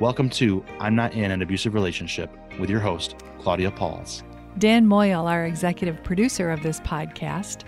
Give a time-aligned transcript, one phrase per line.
[0.00, 4.22] Welcome to I'm Not in an Abusive Relationship with your host, Claudia Pauls.
[4.58, 7.64] Dan Moyle, our executive producer of this podcast,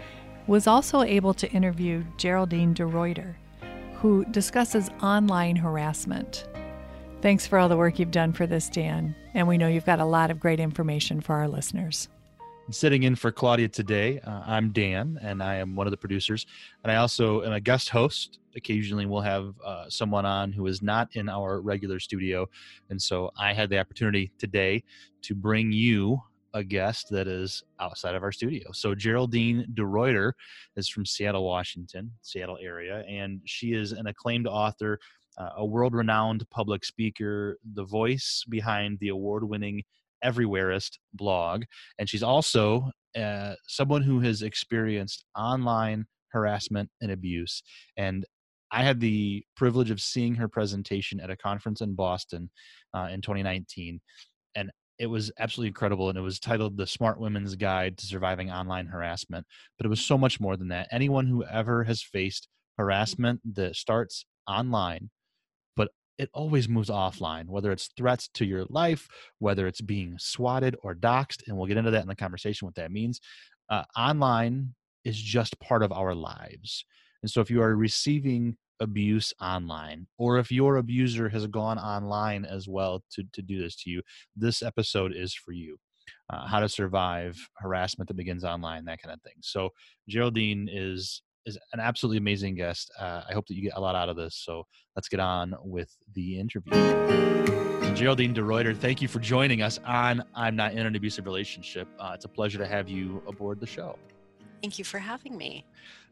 [0.46, 3.34] was also able to interview Geraldine DeRuyter,
[3.94, 6.46] who discusses online harassment.
[7.20, 9.98] Thanks for all the work you've done for this, Dan, and we know you've got
[9.98, 12.08] a lot of great information for our listeners.
[12.72, 16.46] Sitting in for Claudia today, uh, I'm Dan, and I am one of the producers.
[16.84, 18.38] And I also am a guest host.
[18.54, 22.46] Occasionally, we'll have uh, someone on who is not in our regular studio.
[22.88, 24.84] And so I had the opportunity today
[25.22, 26.22] to bring you
[26.54, 28.70] a guest that is outside of our studio.
[28.72, 30.32] So Geraldine DeRuyter
[30.76, 35.00] is from Seattle, Washington, Seattle area, and she is an acclaimed author,
[35.38, 39.82] uh, a world-renowned public speaker, the voice behind the award-winning
[40.24, 41.64] Everywhereist blog,
[41.98, 47.62] and she's also uh, someone who has experienced online harassment and abuse.
[47.96, 48.24] And
[48.72, 52.50] I had the privilege of seeing her presentation at a conference in Boston
[52.94, 54.00] uh, in 2019,
[54.54, 54.70] and
[55.00, 58.86] it was absolutely incredible and it was titled the smart women's guide to surviving online
[58.86, 59.46] harassment
[59.78, 63.74] but it was so much more than that anyone who ever has faced harassment that
[63.74, 65.08] starts online
[66.20, 69.08] it always moves offline whether it's threats to your life
[69.38, 72.74] whether it's being swatted or doxxed and we'll get into that in the conversation what
[72.74, 73.20] that means
[73.70, 76.84] uh, online is just part of our lives.
[77.22, 82.46] And so if you are receiving abuse online or if your abuser has gone online
[82.46, 84.00] as well to, to do this to you
[84.34, 85.76] this episode is for you
[86.30, 89.34] uh, how to survive harassment that begins online that kind of thing.
[89.42, 89.68] So
[90.08, 93.94] geraldine is is an absolutely amazing guest uh, i hope that you get a lot
[93.94, 94.64] out of this so
[94.96, 96.72] let's get on with the interview
[97.94, 102.12] geraldine DeRuyter, thank you for joining us on i'm not in an abusive relationship uh,
[102.14, 103.98] it's a pleasure to have you aboard the show
[104.62, 105.64] thank you for having me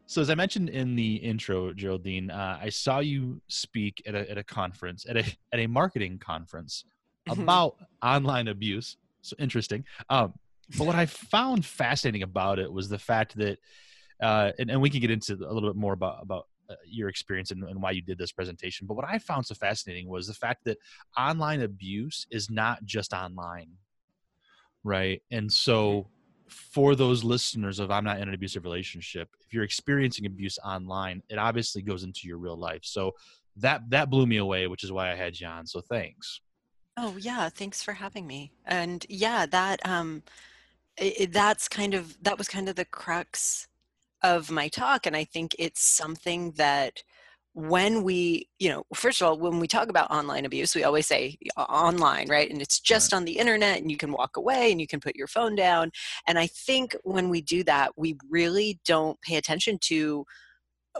[0.05, 4.27] so as I mentioned in the intro, Geraldine, uh, I saw you speak at a
[4.31, 5.23] at a conference at a
[5.53, 6.83] at a marketing conference
[7.29, 7.43] mm-hmm.
[7.43, 8.97] about online abuse.
[9.21, 9.85] So interesting.
[10.09, 10.33] Um,
[10.77, 13.57] but what I found fascinating about it was the fact that,
[14.21, 17.09] uh, and, and we can get into a little bit more about about uh, your
[17.09, 18.85] experience and, and, why you did this presentation.
[18.85, 20.77] But what I found so fascinating was the fact that
[21.17, 23.71] online abuse is not just online,
[24.83, 25.21] right?
[25.31, 26.07] And so
[26.47, 31.23] for those listeners of I'm not in an abusive relationship, if you're experiencing abuse online,
[31.29, 32.81] it obviously goes into your real life.
[32.83, 33.13] So
[33.55, 35.65] that that blew me away, which is why I had you on.
[35.65, 36.41] So thanks.
[36.97, 38.51] Oh yeah, thanks for having me.
[38.65, 40.23] And yeah, that um,
[40.97, 43.68] it, that's kind of that was kind of the crux
[44.23, 47.03] of my talk, and I think it's something that
[47.53, 51.07] when we you know first of all when we talk about online abuse we always
[51.07, 52.49] say online right?
[52.49, 53.17] And it's just right.
[53.17, 55.91] on the internet and you can walk away and you can put your phone down.
[56.27, 60.25] And i think when we do that we really don't pay attention to
[60.95, 60.99] uh,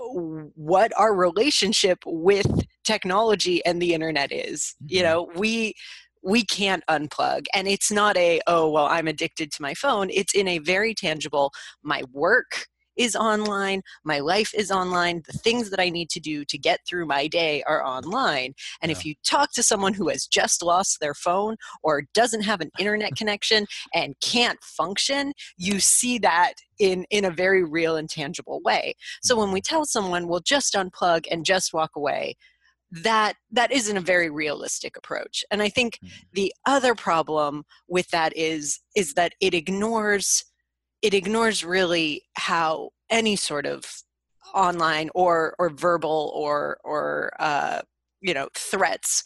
[0.56, 2.48] what our relationship with
[2.84, 4.96] technology and the internet is mm-hmm.
[4.96, 5.30] you know?
[5.36, 5.76] We
[6.22, 7.46] we can't unplug.
[7.54, 10.10] And it's not a oh well i'm addicted to my phone.
[10.10, 11.52] It's in a very tangible
[11.84, 12.66] my work
[13.00, 16.82] is online, my life is online, the things that I need to do to get
[16.88, 18.54] through my day are online.
[18.82, 18.98] And yeah.
[18.98, 22.70] if you talk to someone who has just lost their phone or doesn't have an
[22.78, 23.66] internet connection
[23.96, 28.94] and can't function, you see that in in a very real and tangible way.
[29.22, 32.36] So when we tell someone, "Well, just unplug and just walk away,"
[32.92, 36.16] that that isn't a very realistic approach and i think mm-hmm.
[36.34, 40.44] the other problem with that is is that it ignores
[41.02, 43.86] it ignores really how any sort of
[44.54, 47.82] online or or verbal or or uh,
[48.22, 49.24] you know threats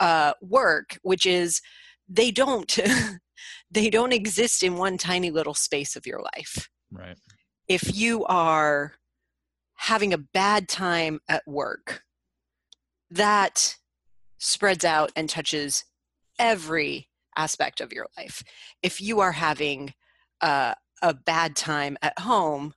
[0.00, 1.60] uh, work, which is
[2.08, 2.78] they don't
[3.70, 6.68] they don't exist in one tiny little space of your life.
[6.90, 7.18] Right.
[7.68, 8.92] If you are
[9.74, 12.02] having a bad time at work,
[13.10, 13.76] that
[14.38, 15.84] spreads out and touches
[16.38, 18.42] every aspect of your life.
[18.82, 19.94] If you are having
[20.40, 22.72] uh, a bad time at home,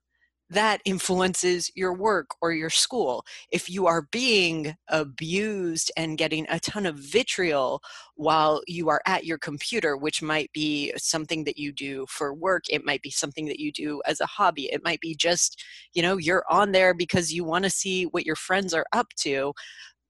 [0.51, 3.23] that influences your work or your school.
[3.51, 7.81] If you are being abused and getting a ton of vitriol
[8.15, 12.63] while you are at your computer, which might be something that you do for work,
[12.69, 15.63] it might be something that you do as a hobby, it might be just,
[15.93, 19.07] you know, you're on there because you want to see what your friends are up
[19.19, 19.53] to,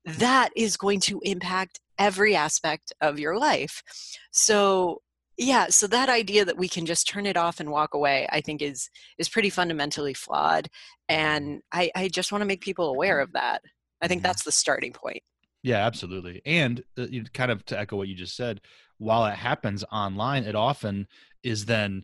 [0.06, 3.84] that is going to impact every aspect of your life.
[4.32, 5.02] So,
[5.40, 8.42] yeah so that idea that we can just turn it off and walk away i
[8.42, 10.68] think is is pretty fundamentally flawed
[11.08, 13.62] and i i just want to make people aware of that
[14.02, 14.28] i think mm-hmm.
[14.28, 15.24] that's the starting point
[15.64, 18.62] yeah absolutely and uh, you kind of to echo what you just said
[18.98, 21.08] while it happens online it often
[21.42, 22.04] is then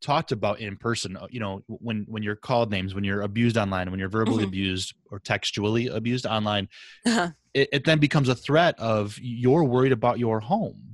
[0.00, 3.56] talked about in person uh, you know when when you're called names when you're abused
[3.56, 4.48] online when you're verbally mm-hmm.
[4.48, 6.68] abused or textually abused online
[7.06, 7.30] uh-huh.
[7.54, 10.93] it, it then becomes a threat of you're worried about your home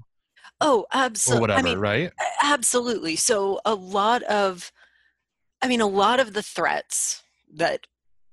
[0.61, 1.41] Oh, absolutely.
[1.41, 2.12] Whatever, I mean, right?
[2.43, 3.17] Absolutely.
[3.17, 4.71] So a lot of,
[5.62, 7.23] I mean, a lot of the threats
[7.55, 7.87] that,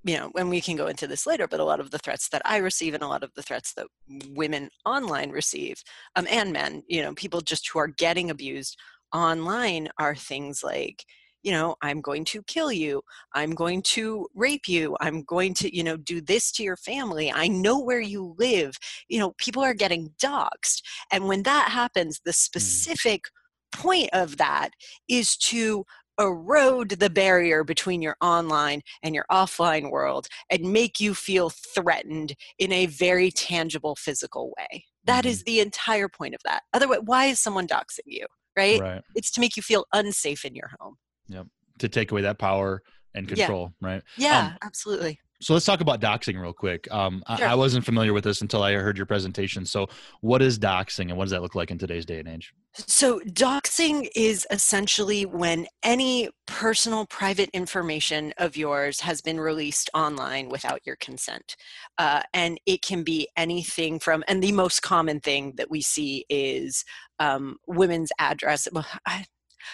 [0.03, 2.29] you know, and we can go into this later, but a lot of the threats
[2.29, 3.87] that I receive and a lot of the threats that
[4.29, 5.83] women online receive,
[6.15, 8.77] um, and men, you know, people just who are getting abused
[9.13, 11.03] online are things like,
[11.43, 13.01] you know i'm going to kill you.
[13.33, 14.95] I'm going to rape you.
[14.99, 17.31] I'm going to you know do this to your family.
[17.31, 18.77] I know where you live.
[19.09, 20.81] You know people are getting doxxed
[21.11, 22.35] and when that happens the mm.
[22.35, 23.25] specific
[23.71, 24.69] point of that
[25.07, 25.85] is to
[26.19, 32.33] erode the barrier between your online and your offline world and make you feel threatened
[32.57, 34.85] in a very tangible physical way.
[35.03, 35.29] That mm-hmm.
[35.29, 36.63] is the entire point of that.
[36.73, 38.25] Otherwise why is someone doxing you
[38.57, 38.81] right?
[38.81, 39.03] right.
[39.13, 40.97] It's to make you feel unsafe in your home
[41.29, 41.47] Yep.
[41.79, 42.81] To take away that power
[43.13, 43.87] and control, yeah.
[43.87, 44.03] right?
[44.17, 45.19] Yeah, um, absolutely.
[45.39, 46.91] So let's talk about doxing real quick.
[46.91, 47.47] Um, sure.
[47.47, 49.65] I, I, wasn't familiar with this until I heard your presentation.
[49.65, 49.87] So,
[50.21, 52.53] what is doxing, and what does that look like in today's day and age?
[52.73, 60.49] So, doxing is essentially when any personal, private information of yours has been released online
[60.49, 61.55] without your consent,
[61.99, 64.23] uh, and it can be anything from.
[64.27, 66.83] And the most common thing that we see is
[67.19, 68.67] um, women's address.
[68.71, 69.25] Well, I,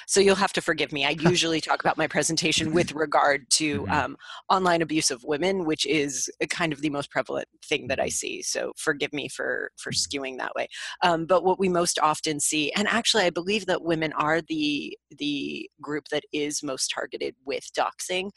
[0.08, 1.06] so you'll have to forgive me.
[1.06, 3.92] I usually talk about my presentation with regard to mm-hmm.
[3.92, 4.18] um,
[4.50, 8.10] online abuse of women, which is kind of the most prevalent thing that I mm-hmm.
[8.10, 8.42] see.
[8.42, 10.68] So forgive me for for skewing that way.
[11.02, 14.98] Um, but what we most often see, and actually, I believe that women are the
[15.18, 18.32] the group that is most targeted with doxing.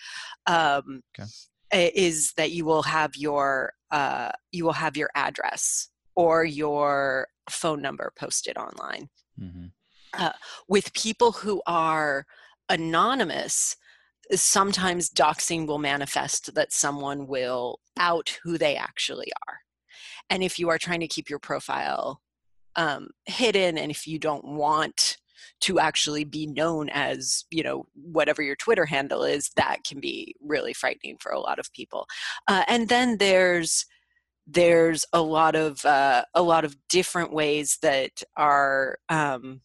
[0.46, 1.28] Um, okay.
[1.72, 7.80] Is that you will have your uh, you will have your address or your phone
[7.82, 9.08] number posted online.
[9.40, 9.66] Mm-hmm.
[10.16, 10.32] Uh,
[10.68, 12.26] with people who are
[12.68, 13.76] anonymous,
[14.32, 19.58] sometimes doxing will manifest that someone will out who they actually are.
[20.30, 22.20] And if you are trying to keep your profile
[22.76, 25.16] um, hidden and if you don't want
[25.60, 30.34] to actually be known as you know whatever your twitter handle is that can be
[30.40, 32.06] really frightening for a lot of people
[32.48, 33.86] uh, and then there's
[34.46, 39.60] there's a lot of uh, a lot of different ways that are um,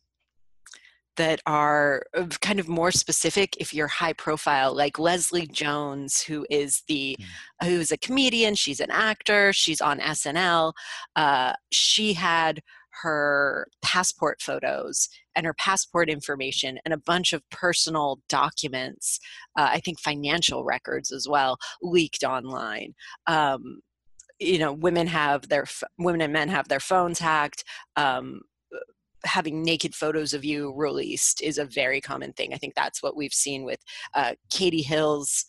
[1.17, 6.45] that are uh, kind of more specific if you're high profile like leslie jones who
[6.49, 7.67] is the mm.
[7.67, 10.73] who's a comedian she's an actor she's on snl
[11.15, 12.61] uh, she had
[13.03, 19.19] her passport photos and her passport information and a bunch of personal documents
[19.57, 22.93] uh, i think financial records as well leaked online
[23.27, 23.79] um,
[24.39, 25.65] you know women have their
[25.99, 27.63] women and men have their phones hacked
[27.95, 28.41] um,
[29.25, 32.53] having naked photos of you released is a very common thing.
[32.53, 33.79] I think that's what we've seen with
[34.13, 35.45] uh, Katie Hill's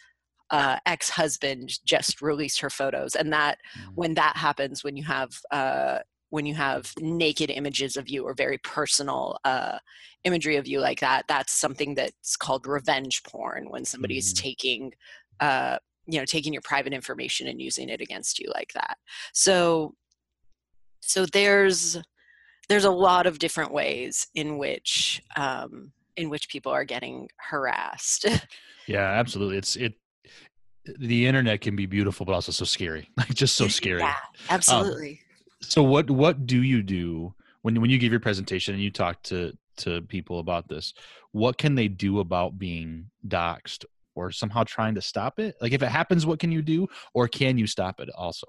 [0.51, 3.91] uh, ex-husband just released her photos, and that mm-hmm.
[3.95, 5.99] when that happens, when you have uh,
[6.29, 9.79] when you have naked images of you or very personal uh,
[10.25, 13.67] imagery of you like that, that's something that's called revenge porn.
[13.71, 14.43] When somebody's mm-hmm.
[14.43, 14.93] taking
[15.41, 18.99] uh, you know taking your private information and using it against you like that.
[19.33, 19.95] So
[21.01, 21.99] so there's
[22.69, 28.27] there's a lot of different ways in which um, in which people are getting harassed.
[28.87, 29.59] yeah, absolutely.
[29.59, 29.95] It's it.
[30.99, 33.09] The internet can be beautiful, but also so scary.
[33.17, 34.01] Like just so scary.
[34.01, 35.11] Yeah, um, absolutely.
[35.11, 35.19] Um,
[35.61, 39.23] so what what do you do when when you give your presentation and you talk
[39.25, 40.95] to to people about this?
[41.33, 45.55] What can they do about being doxxed or somehow trying to stop it?
[45.61, 48.47] Like if it happens, what can you do, or can you stop it also?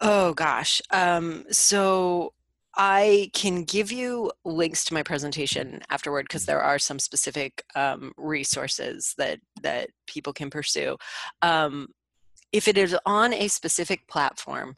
[0.00, 0.80] Oh gosh.
[0.90, 2.32] Um, so
[2.78, 8.12] I can give you links to my presentation afterward because there are some specific um,
[8.16, 10.96] resources that that people can pursue.
[11.42, 11.88] Um,
[12.52, 14.76] if it is on a specific platform,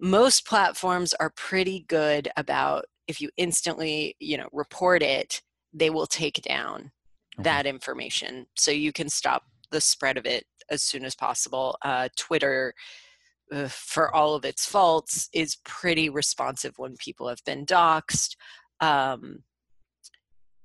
[0.00, 6.06] most platforms are pretty good about if you instantly you know report it they will
[6.06, 6.90] take down
[7.38, 7.44] okay.
[7.44, 12.08] that information so you can stop the spread of it as soon as possible uh,
[12.16, 12.74] twitter
[13.52, 18.36] uh, for all of its faults is pretty responsive when people have been doxxed
[18.80, 19.42] um,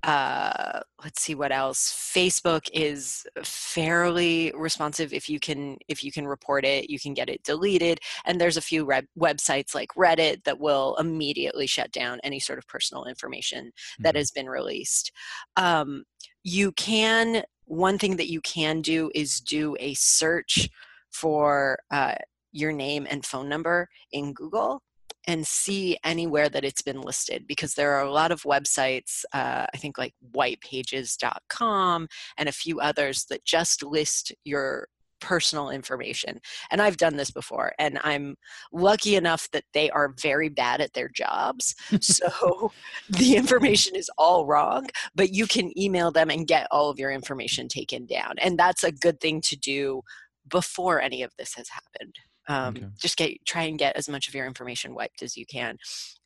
[0.03, 6.27] uh, let's see what else facebook is fairly responsive if you can if you can
[6.27, 10.43] report it you can get it deleted and there's a few re- websites like reddit
[10.43, 14.03] that will immediately shut down any sort of personal information mm-hmm.
[14.03, 15.11] that has been released
[15.55, 16.03] um,
[16.43, 20.67] you can one thing that you can do is do a search
[21.11, 22.15] for uh,
[22.51, 24.81] your name and phone number in google
[25.27, 29.65] and see anywhere that it's been listed because there are a lot of websites, uh,
[29.73, 34.87] I think like whitepages.com and a few others that just list your
[35.19, 36.39] personal information.
[36.71, 38.35] And I've done this before, and I'm
[38.73, 41.75] lucky enough that they are very bad at their jobs.
[42.01, 42.71] so
[43.07, 47.11] the information is all wrong, but you can email them and get all of your
[47.11, 48.33] information taken down.
[48.39, 50.01] And that's a good thing to do
[50.49, 52.15] before any of this has happened
[52.47, 52.87] um, okay.
[52.99, 55.77] just get try and get as much of your information wiped as you can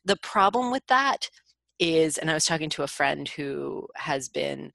[0.04, 1.28] the problem with that
[1.78, 4.72] is and i was talking to a friend who has been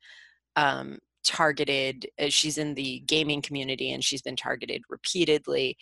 [0.56, 5.78] um, targeted uh, she's in the gaming community and she's been targeted repeatedly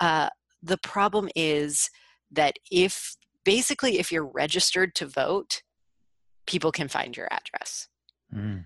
[0.00, 0.28] uh,
[0.62, 1.90] the problem is
[2.30, 5.62] that if basically if you're registered to vote
[6.46, 7.88] people can find your address
[8.34, 8.64] mm.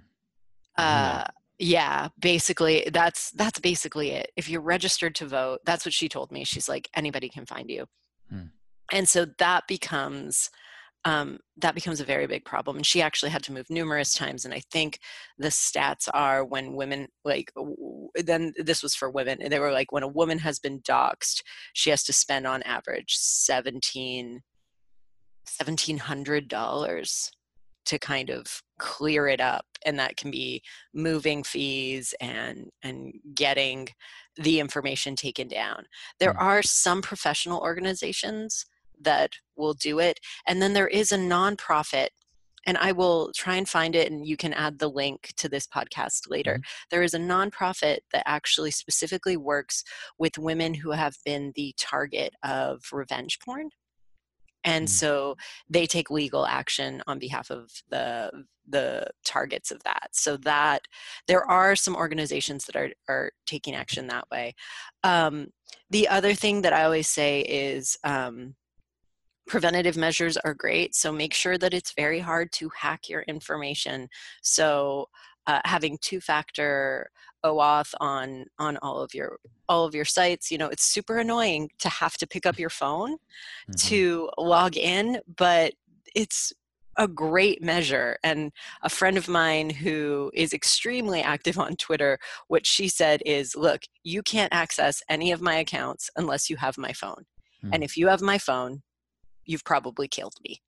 [0.78, 1.24] uh,
[1.62, 4.32] yeah basically that's that's basically it.
[4.36, 6.42] If you're registered to vote that's what she told me.
[6.44, 7.86] She's like anybody can find you.
[8.28, 8.46] Hmm.
[8.92, 10.50] and so that becomes
[11.04, 12.76] um, that becomes a very big problem.
[12.76, 14.98] And she actually had to move numerous times and i think
[15.38, 17.52] the stats are when women like
[18.16, 21.42] then this was for women and they were like when a woman has been doxxed
[21.74, 24.42] she has to spend on average 17
[25.60, 27.30] $1700
[27.84, 30.62] to kind of clear it up and that can be
[30.94, 33.88] moving fees and and getting
[34.36, 35.84] the information taken down
[36.18, 36.40] there mm.
[36.40, 38.66] are some professional organizations
[39.00, 42.08] that will do it and then there is a nonprofit
[42.66, 45.66] and I will try and find it, and you can add the link to this
[45.66, 46.54] podcast later.
[46.54, 46.86] Mm-hmm.
[46.90, 49.84] There is a nonprofit that actually specifically works
[50.18, 53.70] with women who have been the target of revenge porn
[54.64, 54.90] and mm-hmm.
[54.90, 55.36] so
[55.68, 58.30] they take legal action on behalf of the
[58.68, 60.08] the targets of that.
[60.12, 60.82] So that
[61.26, 64.54] there are some organizations that are are taking action that way.
[65.02, 65.48] Um,
[65.90, 68.54] the other thing that i always say is um,
[69.46, 74.08] preventative measures are great so make sure that it's very hard to hack your information.
[74.42, 75.08] So
[75.46, 77.10] uh, having two factor
[77.44, 80.50] OAuth on on all of your all of your sites.
[80.50, 83.88] You know, it's super annoying to have to pick up your phone mm-hmm.
[83.88, 85.74] to log in, but
[86.14, 86.52] it's
[86.98, 88.18] a great measure.
[88.22, 92.18] And a friend of mine who is extremely active on Twitter,
[92.48, 96.76] what she said is, "Look, you can't access any of my accounts unless you have
[96.78, 97.24] my phone.
[97.64, 97.70] Mm-hmm.
[97.74, 98.82] And if you have my phone,
[99.44, 100.60] you've probably killed me."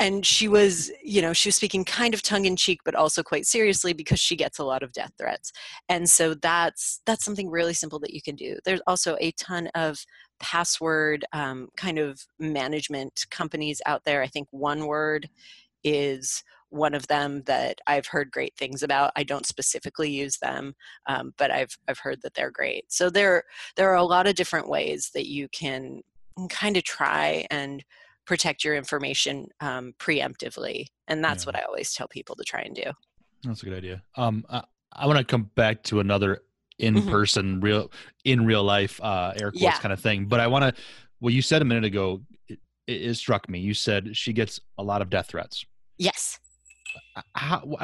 [0.00, 3.22] And she was you know she was speaking kind of tongue in cheek but also
[3.22, 5.52] quite seriously because she gets a lot of death threats
[5.88, 9.68] and so that's that's something really simple that you can do there's also a ton
[9.74, 10.04] of
[10.40, 15.28] password um, kind of management companies out there i think one word
[15.84, 19.10] is one of them that I've heard great things about.
[19.16, 20.74] I don't specifically use them,
[21.06, 22.84] um, but I've I've heard that they're great.
[22.92, 23.42] So there
[23.74, 26.02] there are a lot of different ways that you can
[26.48, 27.84] kind of try and
[28.26, 31.48] protect your information um, preemptively and that's yeah.
[31.48, 32.84] what i always tell people to try and do
[33.44, 34.62] that's a good idea um, i,
[34.92, 36.42] I want to come back to another
[36.78, 37.64] in person mm-hmm.
[37.64, 37.90] real
[38.24, 39.78] in real life uh air quotes yeah.
[39.78, 40.82] kind of thing but i want to
[41.18, 44.82] what you said a minute ago it, it, struck me you said she gets a
[44.82, 45.64] lot of death threats
[45.98, 46.38] yes
[47.16, 47.76] uh, How,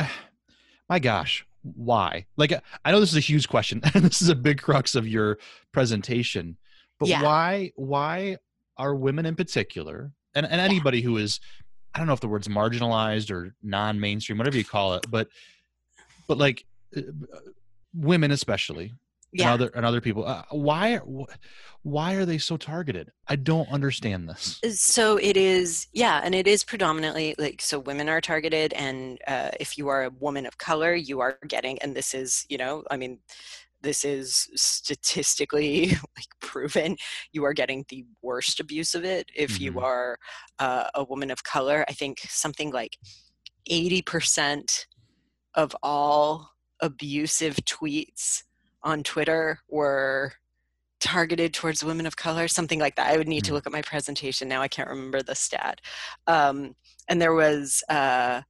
[0.88, 2.52] my gosh why like
[2.84, 5.38] i know this is a huge question and this is a big crux of your
[5.72, 6.56] presentation
[6.98, 7.22] but yeah.
[7.22, 8.36] why why
[8.78, 11.40] are women in particular and, and anybody who is
[11.94, 15.28] i don't know if the word's marginalized or non-mainstream whatever you call it but
[16.28, 16.64] but like
[16.96, 17.00] uh,
[17.94, 18.92] women especially
[19.32, 19.52] yeah.
[19.52, 21.00] and other and other people uh, why
[21.86, 23.12] why are they so targeted?
[23.28, 24.58] I don't understand this.
[24.64, 29.20] Uh, so it is yeah and it is predominantly like so women are targeted and
[29.28, 32.58] uh, if you are a woman of color you are getting and this is you
[32.58, 33.20] know i mean
[33.86, 36.96] this is statistically like proven
[37.32, 39.64] you are getting the worst abuse of it if mm-hmm.
[39.64, 40.18] you are
[40.58, 42.98] uh, a woman of color i think something like
[43.70, 44.86] 80%
[45.54, 46.50] of all
[46.80, 48.42] abusive tweets
[48.82, 50.32] on twitter were
[50.98, 53.12] targeted towards women of color, something like that.
[53.12, 53.48] I would need mm.
[53.48, 54.62] to look at my presentation now.
[54.62, 55.80] I can't remember the stat.
[56.26, 56.74] Um,
[57.08, 58.40] and there was uh,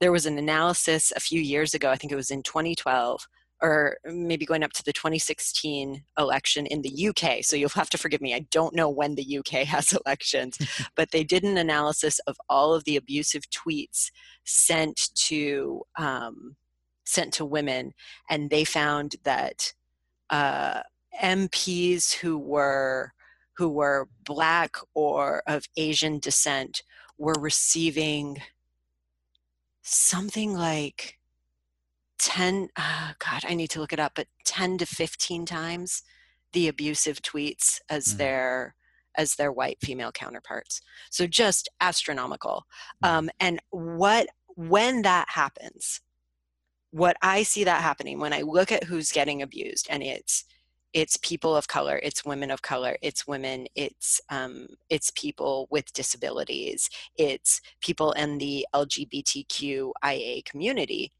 [0.00, 1.90] there was an analysis a few years ago.
[1.90, 3.26] I think it was in 2012
[3.62, 7.42] or maybe going up to the 2016 election in the UK.
[7.42, 8.34] So you'll have to forgive me.
[8.34, 10.58] I don't know when the UK has elections,
[10.96, 14.10] but they did an analysis of all of the abusive tweets
[14.44, 16.56] sent to um,
[17.04, 17.92] sent to women,
[18.28, 19.72] and they found that
[20.30, 20.82] uh,
[21.22, 23.12] MPs who were
[23.56, 26.82] who were black or of Asian descent
[27.18, 28.38] were receiving
[29.82, 31.19] something like
[32.20, 36.02] 10 oh god i need to look it up but 10 to 15 times
[36.52, 38.18] the abusive tweets as mm.
[38.18, 38.74] their
[39.16, 42.64] as their white female counterparts so just astronomical
[43.02, 43.08] mm.
[43.08, 46.00] um, and what when that happens
[46.90, 50.44] what i see that happening when i look at who's getting abused and it's
[50.92, 55.90] it's people of color it's women of color it's women it's um, it's people with
[55.92, 61.12] disabilities it's people in the lgbtqia community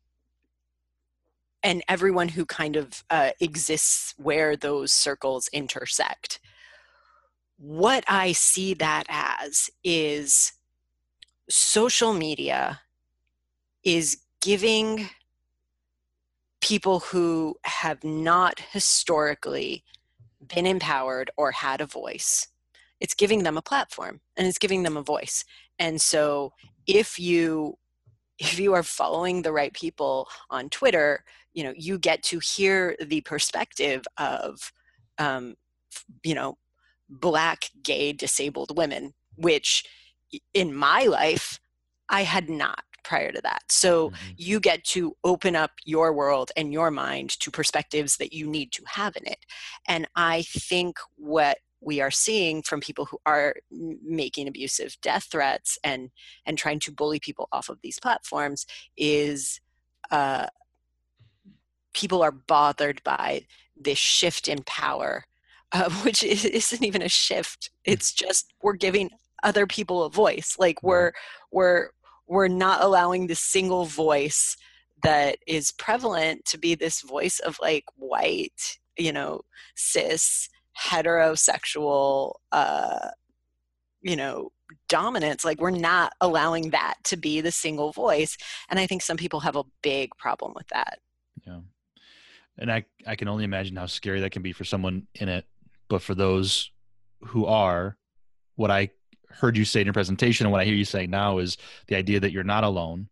[1.63, 6.41] and everyone who kind of uh, exists where those circles intersect.
[7.59, 10.53] What I see that as is
[11.49, 12.81] social media
[13.85, 15.11] is giving
[16.61, 19.85] people who have not historically
[20.47, 22.49] been empowered or had a voice
[23.01, 25.45] it's giving them a platform and it's giving them a voice
[25.79, 26.53] and so
[26.87, 27.77] if you
[28.39, 32.97] if you are following the right people on twitter you know you get to hear
[33.05, 34.73] the perspective of
[35.19, 35.55] um,
[36.23, 36.57] you know
[37.09, 39.85] black gay disabled women which
[40.55, 41.59] in my life
[42.09, 44.31] i had not prior to that so mm-hmm.
[44.37, 48.71] you get to open up your world and your mind to perspectives that you need
[48.71, 49.45] to have in it
[49.89, 55.79] and i think what we are seeing from people who are making abusive death threats
[55.83, 56.11] and
[56.47, 59.61] and trying to bully people off of these platforms is
[60.11, 60.47] uh,
[61.93, 63.43] people are bothered by
[63.77, 65.25] this shift in power,
[65.73, 67.71] uh, which isn't even a shift.
[67.85, 67.93] Hmm.
[67.93, 69.11] It's just we're giving
[69.43, 70.57] other people a voice.
[70.59, 71.13] Like we're
[71.51, 71.91] we're
[72.27, 74.57] we're not allowing the single voice
[75.03, 79.41] that is prevalent to be this voice of like white, you know,
[79.75, 80.49] cis,
[80.79, 83.09] heterosexual, uh,
[84.03, 84.53] you know,
[84.89, 85.45] dominance.
[85.45, 88.37] Like we're not allowing that to be the single voice.
[88.69, 90.99] And I think some people have a big problem with that.
[91.47, 91.61] Yeah
[92.61, 95.47] and I I can only imagine how scary that can be for someone in it.
[95.89, 96.71] But for those
[97.23, 97.97] who are,
[98.55, 98.91] what I
[99.31, 101.57] heard you say in your presentation and what I hear you saying now is
[101.89, 103.09] the idea that you're not alone.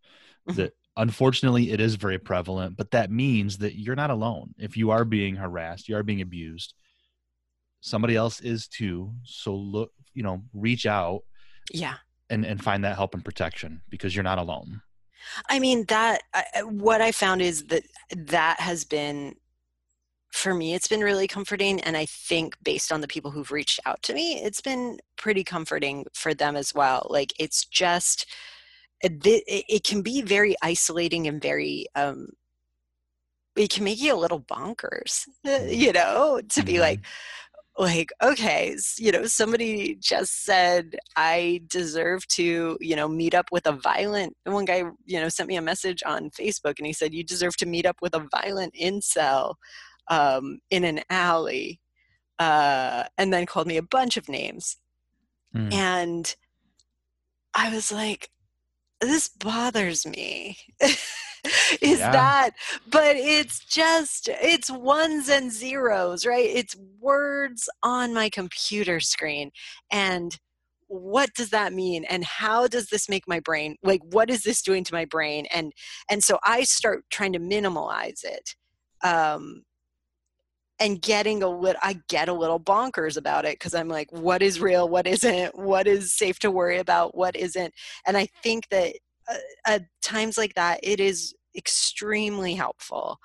[0.47, 0.61] Mm-hmm.
[0.61, 4.53] That unfortunately it is very prevalent, but that means that you're not alone.
[4.57, 6.73] If you are being harassed, you are being abused,
[7.81, 9.13] somebody else is too.
[9.23, 11.23] So look, you know, reach out.
[11.71, 11.95] Yeah.
[12.29, 14.81] And and find that help and protection because you're not alone.
[15.49, 16.21] I mean that
[16.63, 17.83] what I found is that
[18.15, 19.35] that has been
[20.31, 23.79] for me it's been really comforting and I think based on the people who've reached
[23.85, 27.07] out to me it's been pretty comforting for them as well.
[27.09, 28.25] Like it's just
[29.01, 32.27] it, can be very isolating and very um
[33.55, 35.67] it can make you a little bonkers, mm-hmm.
[35.69, 37.09] you know, to be like mm-hmm
[37.79, 43.65] like okay you know somebody just said i deserve to you know meet up with
[43.65, 47.13] a violent one guy you know sent me a message on facebook and he said
[47.13, 49.55] you deserve to meet up with a violent incel
[50.09, 51.79] um, in an alley
[52.39, 54.77] uh, and then called me a bunch of names.
[55.55, 55.73] Mm.
[55.73, 56.35] and
[57.55, 58.29] i was like
[59.01, 60.57] this bothers me.
[61.81, 62.11] Is yeah.
[62.11, 62.49] that
[62.91, 66.49] but it's just it's ones and zeros right?
[66.49, 69.51] It's words on my computer screen.
[69.89, 70.37] And
[70.87, 72.03] what does that mean?
[72.03, 75.45] And how does this make my brain like what is this doing to my brain?
[75.53, 75.71] And
[76.09, 78.55] and so i start trying to minimalize it
[79.01, 79.63] um
[80.79, 84.41] and getting a little i get a little bonkers about it because i'm like what
[84.41, 84.87] is real?
[84.87, 85.57] What isn't?
[85.57, 87.15] What is safe to worry about?
[87.15, 87.73] What isn't?
[88.05, 88.95] And i think that
[89.29, 93.19] uh, at times like that, it is extremely helpful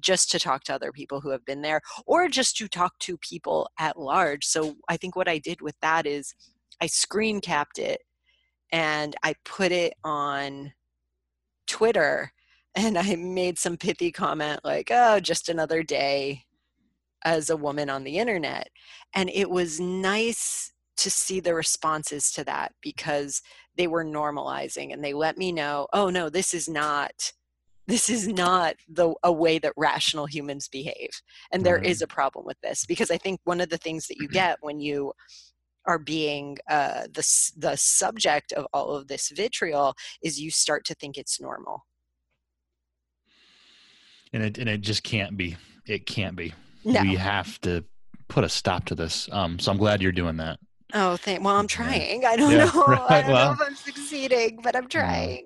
[0.00, 3.16] just to talk to other people who have been there or just to talk to
[3.18, 4.44] people at large.
[4.44, 6.34] So I think what I did with that is
[6.80, 8.02] I screen capped it
[8.70, 10.72] and I put it on
[11.66, 12.32] Twitter
[12.74, 16.44] and I made some pithy comment like, oh, just another day
[17.24, 18.68] as a woman on the internet.
[19.14, 23.42] And it was nice to see the responses to that because
[23.76, 27.32] they were normalizing and they let me know, oh no, this is not
[27.86, 31.08] this is not the a way that rational humans behave
[31.52, 31.86] and there Right.
[31.86, 34.58] is a problem with this because i think one of the things that you get
[34.60, 35.10] when you
[35.86, 40.94] are being uh, the the subject of all of this vitriol is you start to
[40.94, 41.86] think it's normal
[44.32, 45.56] and it and it just can't be.
[45.86, 46.54] It can't be.
[46.84, 47.84] No We have to
[48.28, 49.28] put a stop to this.
[49.32, 50.58] Um, so I'm glad you're doing that.
[50.94, 52.70] oh thank well i'm trying i don't Yeah, know
[53.08, 55.44] I don't well, know if I'm succeeding but i'm trying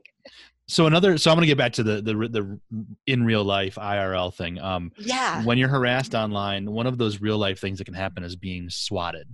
[0.69, 1.19] So another.
[1.19, 2.61] So I'm going to get back to the the the
[3.07, 4.59] in real life IRL thing.
[4.61, 8.23] Um, yeah when you're harassed online, one of those real life things that can happen
[8.25, 9.27] is being swatted.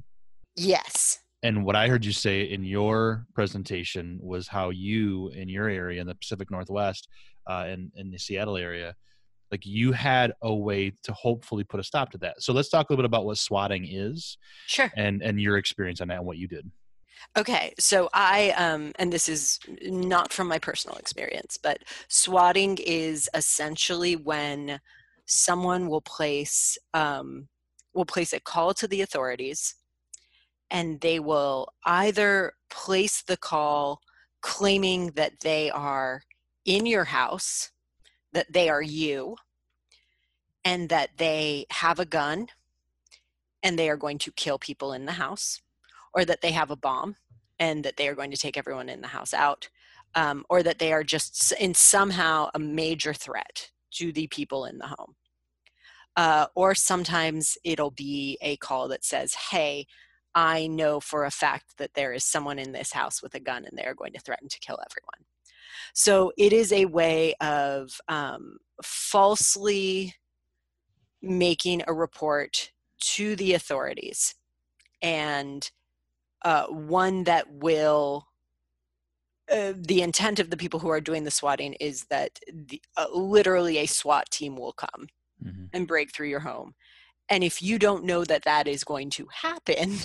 [0.56, 5.68] yes And what I heard you say in your presentation was how you, in your
[5.68, 7.08] area in the Pacific Northwest,
[7.46, 8.96] uh, in in the Seattle area,
[9.50, 12.42] like you had a way to hopefully put a stop to that.
[12.42, 16.00] So let's talk a little bit about what swatting is sure and and your experience
[16.00, 16.70] on that and what you did.
[17.36, 23.28] Okay, so I, um, and this is not from my personal experience, but swatting is
[23.34, 24.80] essentially when
[25.26, 27.48] someone will place um,
[27.94, 29.74] will place a call to the authorities,
[30.70, 34.00] and they will either place the call
[34.40, 36.22] claiming that they are
[36.64, 37.70] in your house,
[38.38, 39.34] that they are you,
[40.64, 42.46] and that they have a gun,
[43.64, 45.60] and they are going to kill people in the house
[46.14, 47.16] or that they have a bomb
[47.58, 49.68] and that they are going to take everyone in the house out,
[50.14, 54.78] um, or that they are just in somehow a major threat to the people in
[54.78, 55.16] the home.
[56.16, 59.88] Uh, or sometimes it'll be a call that says, Hey,
[60.32, 63.64] I know for a fact that there is someone in this house with a gun
[63.64, 65.26] and they are going to threaten to kill everyone.
[65.94, 70.14] So it is a way of um, falsely
[71.22, 74.34] making a report to the authorities
[75.02, 75.70] and
[76.44, 78.28] uh, one that will
[79.50, 83.06] uh, the intent of the people who are doing the swatting is that the, uh,
[83.12, 85.08] literally a SWAT team will come
[85.44, 85.64] Mm-hmm.
[85.72, 86.74] and break through your home.
[87.30, 89.96] And if you don't know that that is going to happen,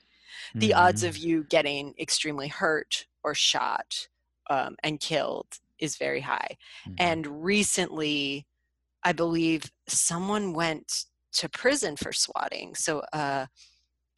[0.54, 1.08] the odds Mm-hmm.
[1.08, 4.08] of you getting extremely hurt or shot
[4.50, 6.56] um, and killed is very high.
[6.86, 6.94] Mhm.
[6.98, 8.46] And recently,
[9.02, 12.74] I believe someone went to prison for swatting.
[12.74, 13.46] So uh,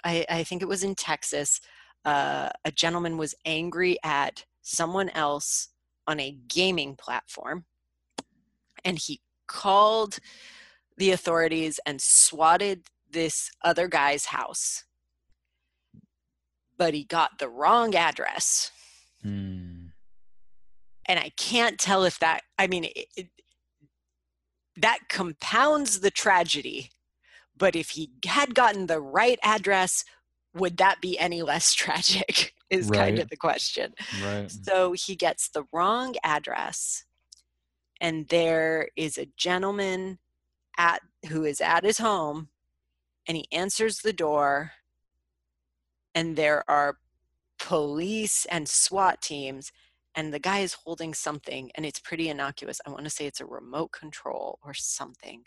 [0.05, 1.61] I, I think it was in Texas.
[2.05, 5.69] Uh, a gentleman was angry at someone else
[6.07, 7.65] on a gaming platform,
[8.85, 10.19] and he called
[10.97, 14.85] the authorities and swatted this other guy's house.
[16.79, 18.71] But he got the wrong address
[19.25, 19.86] Mm.
[21.07, 22.43] And I can't tell if that.
[22.59, 23.29] I mean, it, it,
[24.77, 26.91] that compounds the tragedy.
[27.57, 30.05] But if he had gotten the right address,
[30.55, 32.53] would that be any less tragic?
[32.69, 33.95] Is kind of the question.
[34.25, 34.51] Right.
[34.51, 37.05] So he gets the wrong address,
[38.01, 40.19] and there is a gentleman
[40.77, 42.49] at who is at his home,
[43.29, 44.73] and he answers the door,
[46.13, 46.99] and there are
[47.61, 49.71] police and SWAT teams,
[50.17, 52.81] and the guy is holding something, and it's pretty innocuous.
[52.87, 55.45] I want to say it's a remote control or something.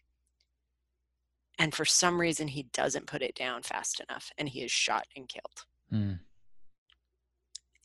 [1.57, 5.05] And for some reason, he doesn't put it down fast enough, and he is shot
[5.15, 6.19] and killed Mm.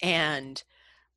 [0.02, 0.62] and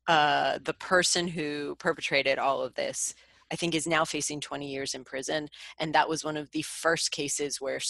[0.06, 3.14] uh, the person who perpetrated all of this
[3.52, 6.62] i think is now facing 20 years in prison and that was one of the
[6.62, 7.80] first cases where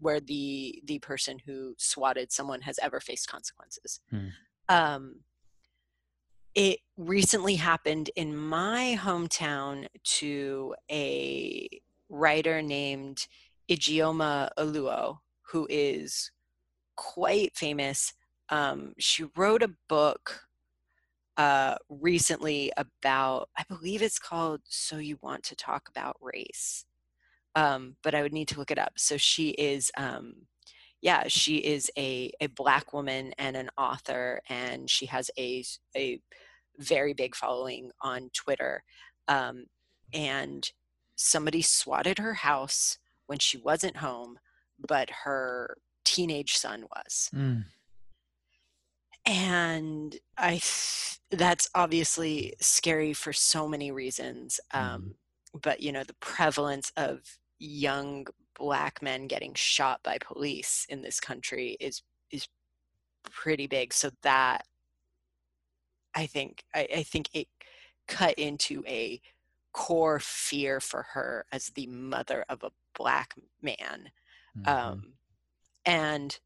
[0.00, 4.28] where the the person who swatted someone has ever faced consequences Hmm.
[4.70, 5.16] um,
[6.54, 11.68] it recently happened in my hometown to a
[12.08, 13.26] writer named
[13.70, 16.30] ijeoma oluo who is
[16.96, 18.14] quite famous
[18.50, 20.48] um, she wrote a book
[21.36, 26.84] uh, recently about, I believe it's called So You Want to Talk About Race.
[27.54, 28.92] Um, but I would need to look it up.
[28.96, 30.34] So she is, um,
[31.00, 35.64] yeah, she is a, a black woman and an author, and she has a,
[35.96, 36.20] a
[36.78, 38.82] very big following on Twitter.
[39.28, 39.66] Um,
[40.12, 40.70] and
[41.16, 44.38] somebody swatted her house when she wasn't home,
[44.78, 47.64] but her teenage son was Mm.
[49.26, 55.14] and i th- that's obviously scary for so many reasons um,
[55.62, 57.20] but you know the prevalence of
[57.58, 58.26] young
[58.58, 62.48] black men getting shot by police in this country is is
[63.22, 64.66] pretty big so that
[66.14, 67.48] i think i, I think it
[68.06, 69.20] cut into a
[69.72, 74.10] core fear for her as the mother of a black man
[74.56, 74.68] Mhm.
[74.68, 75.12] um,
[75.84, 76.38] and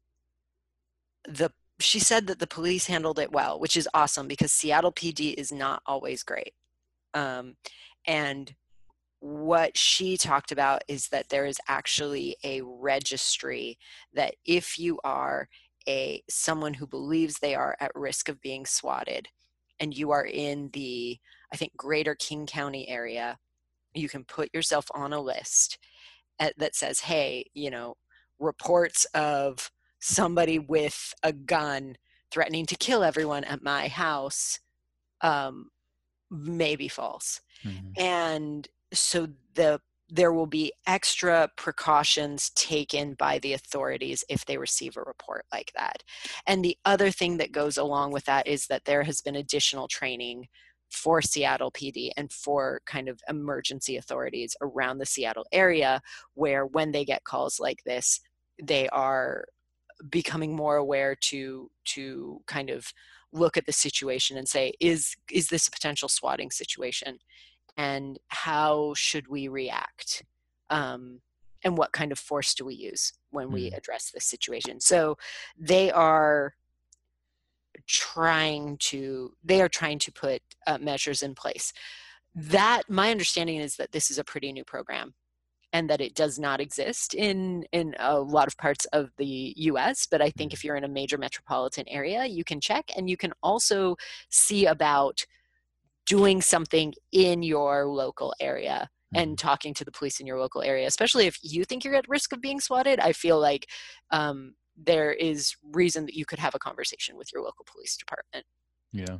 [1.25, 5.33] the she said that the police handled it well, which is awesome because Seattle PD
[5.33, 6.53] is not always great.
[7.13, 7.55] Um,
[8.05, 8.53] and
[9.23, 13.77] what she talked about is that there is actually a registry
[14.13, 15.47] that if you are
[15.87, 19.29] a someone who believes they are at risk of being swatted
[19.79, 21.17] and you are in the
[21.53, 23.37] i think greater king county area
[23.93, 25.77] you can put yourself on a list
[26.37, 27.95] at, that says hey you know
[28.39, 31.95] reports of somebody with a gun
[32.29, 34.59] threatening to kill everyone at my house
[35.21, 35.69] um,
[36.29, 37.87] may be false mm-hmm.
[37.95, 39.79] and so the
[40.09, 45.71] there will be extra precautions taken by the authorities if they receive a report like
[45.75, 46.03] that.
[46.45, 49.87] And the other thing that goes along with that is that there has been additional
[49.87, 50.49] training
[50.91, 55.99] for Seattle PD and for kind of emergency authorities around the Seattle area
[56.35, 58.19] where when they get calls like this,
[58.61, 59.45] they are
[60.09, 62.93] becoming more aware to to kind of
[63.31, 67.17] look at the situation and say is is this a potential swatting situation
[67.77, 70.23] and how should we react
[70.69, 71.21] um,
[71.63, 73.77] and what kind of force do we use when we mm.
[73.77, 75.17] address this situation so
[75.57, 76.55] they are
[77.87, 81.73] trying to they are trying to put uh, measures in place
[82.35, 85.13] that my understanding is that this is a pretty new program
[85.71, 90.07] and that it does not exist in in a lot of parts of the US
[90.09, 90.53] but I think mm.
[90.53, 93.95] if you're in a major metropolitan area you can check and you can also
[94.29, 95.25] see about
[96.05, 99.47] doing something in your local area and mm-hmm.
[99.47, 102.33] talking to the police in your local area, especially if you think you're at risk
[102.33, 102.99] of being swatted.
[102.99, 103.67] I feel like
[104.11, 108.45] um, there is reason that you could have a conversation with your local police department.
[108.91, 109.17] Yeah,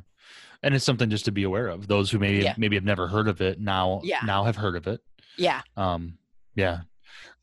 [0.62, 1.88] and it's something just to be aware of.
[1.88, 2.54] Those who maybe yeah.
[2.56, 4.20] maybe have never heard of it now yeah.
[4.24, 5.00] now have heard of it.
[5.36, 5.62] Yeah.
[5.76, 6.18] Um.
[6.54, 6.80] Yeah.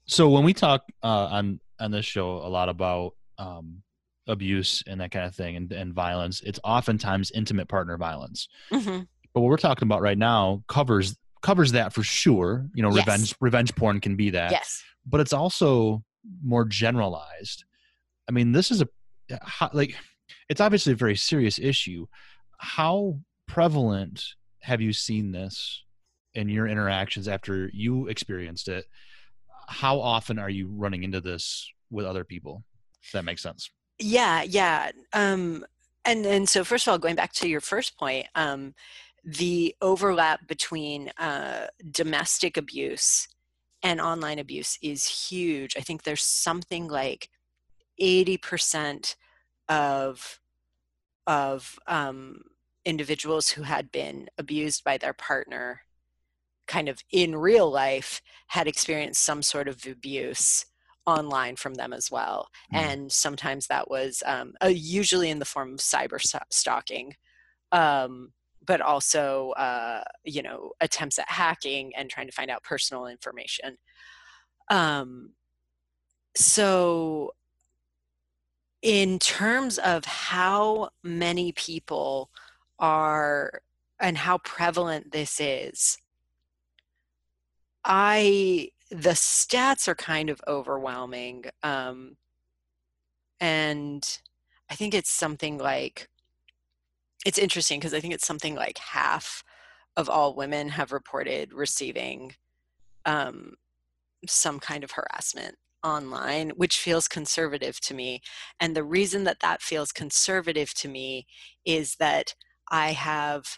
[0.05, 3.83] So when we talk uh, on on this show a lot about um,
[4.27, 8.47] abuse and that kind of thing and, and violence, it's oftentimes intimate partner violence.
[8.71, 9.01] Mm-hmm
[9.33, 12.67] but what we're talking about right now covers covers that for sure.
[12.73, 13.05] You know, yes.
[13.05, 14.51] revenge revenge porn can be that.
[14.51, 14.83] Yes.
[15.05, 16.03] But it's also
[16.43, 17.63] more generalized.
[18.29, 18.87] I mean, this is a
[19.73, 19.95] like
[20.49, 22.07] it's obviously a very serious issue.
[22.57, 24.23] How prevalent
[24.61, 25.83] have you seen this
[26.33, 28.85] in your interactions after you experienced it?
[29.67, 32.63] How often are you running into this with other people?
[33.03, 33.69] If that makes sense.
[33.99, 34.91] Yeah, yeah.
[35.13, 35.65] Um
[36.05, 38.73] and and so first of all, going back to your first point, um,
[39.23, 43.27] the overlap between uh, domestic abuse
[43.83, 45.75] and online abuse is huge.
[45.77, 47.29] I think there's something like
[47.99, 49.15] 80%
[49.69, 50.39] of
[51.27, 52.41] of um,
[52.83, 55.81] individuals who had been abused by their partner
[56.67, 60.65] kind of in real life had experienced some sort of abuse
[61.05, 62.77] online from them as well mm.
[62.77, 67.15] and sometimes that was um, uh, usually in the form of cyber stalking
[67.71, 68.31] um,
[68.65, 73.77] but also uh, you know attempts at hacking and trying to find out personal information.
[74.69, 75.31] Um,
[76.35, 77.33] so
[78.81, 82.29] in terms of how many people
[82.79, 83.61] are
[83.99, 85.97] and how prevalent this is
[87.85, 92.15] i the stats are kind of overwhelming um,
[93.39, 94.19] and
[94.69, 96.09] i think it's something like
[97.25, 99.43] it's interesting because I think it's something like half
[99.97, 102.35] of all women have reported receiving
[103.05, 103.55] um,
[104.27, 108.21] some kind of harassment online, which feels conservative to me.
[108.59, 111.25] And the reason that that feels conservative to me
[111.65, 112.35] is that
[112.71, 113.57] I have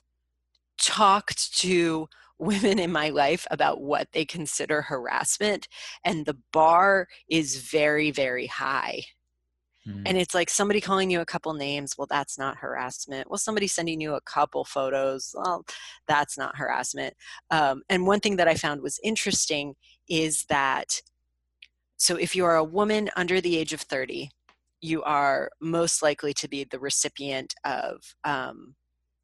[0.80, 2.08] talked to
[2.40, 5.68] women in my life about what they consider harassment,
[6.04, 9.04] and the bar is very, very high
[9.88, 10.04] Mm.
[10.06, 13.30] And it's like somebody calling you a couple names, well, that's not harassment.
[13.30, 15.66] Well, somebody sending you a couple photos, well,
[16.08, 17.14] that's not harassment.
[17.52, 19.76] Um, and one thing that I found was interesting
[20.08, 21.02] is that
[21.98, 24.30] so if you are a woman under the age of 30,
[24.82, 28.76] you are most likely to be the recipient of, um,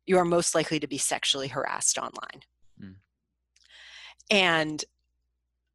[0.05, 2.41] you are most likely to be sexually harassed online.
[2.81, 2.95] Mm.
[4.31, 4.85] And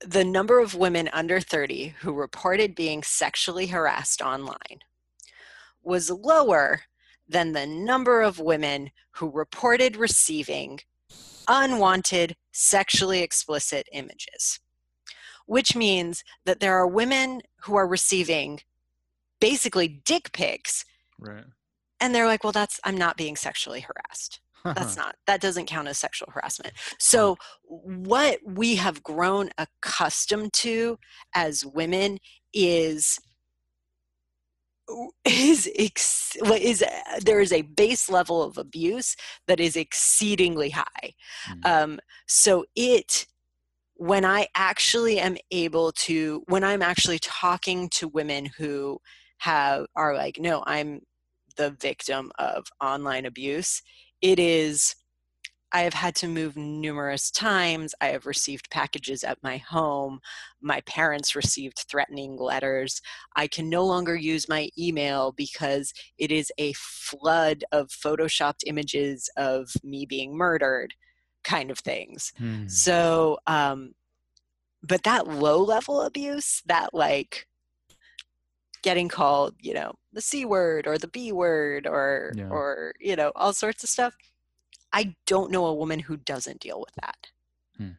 [0.00, 4.80] the number of women under 30 who reported being sexually harassed online
[5.82, 6.82] was lower
[7.28, 10.80] than the number of women who reported receiving
[11.48, 14.60] unwanted sexually explicit images,
[15.46, 18.60] which means that there are women who are receiving
[19.40, 20.84] basically dick pics.
[21.18, 21.44] Right.
[22.00, 25.88] And they're like, well, that's, I'm not being sexually harassed that's not that doesn't count
[25.88, 26.74] as sexual harassment.
[26.98, 30.98] So what we have grown accustomed to
[31.34, 32.18] as women
[32.52, 33.18] is
[35.24, 41.14] is ex- is uh, there is a base level of abuse that is exceedingly high.
[41.48, 41.66] Mm.
[41.66, 43.26] um, so it
[43.96, 49.00] when I actually am able to, when I'm actually talking to women who
[49.38, 51.00] have, are like, no, I'm
[51.56, 53.82] the victim of online abuse,
[54.24, 54.96] it is
[55.70, 57.96] I have had to move numerous times.
[58.00, 60.20] I have received packages at my home.
[60.62, 63.02] My parents received threatening letters.
[63.34, 69.28] I can no longer use my email because it is a flood of photoshopped images
[69.36, 70.94] of me being murdered,
[71.42, 72.32] kind of things.
[72.38, 72.68] Hmm.
[72.68, 73.94] So, um,
[74.80, 77.48] but that low level abuse, that like
[78.84, 82.48] getting called, you know, the C word or the B word or, yeah.
[82.48, 84.14] or, you know, all sorts of stuff
[84.94, 87.26] I don't know a woman who doesn't deal with that.
[87.76, 87.96] Hmm.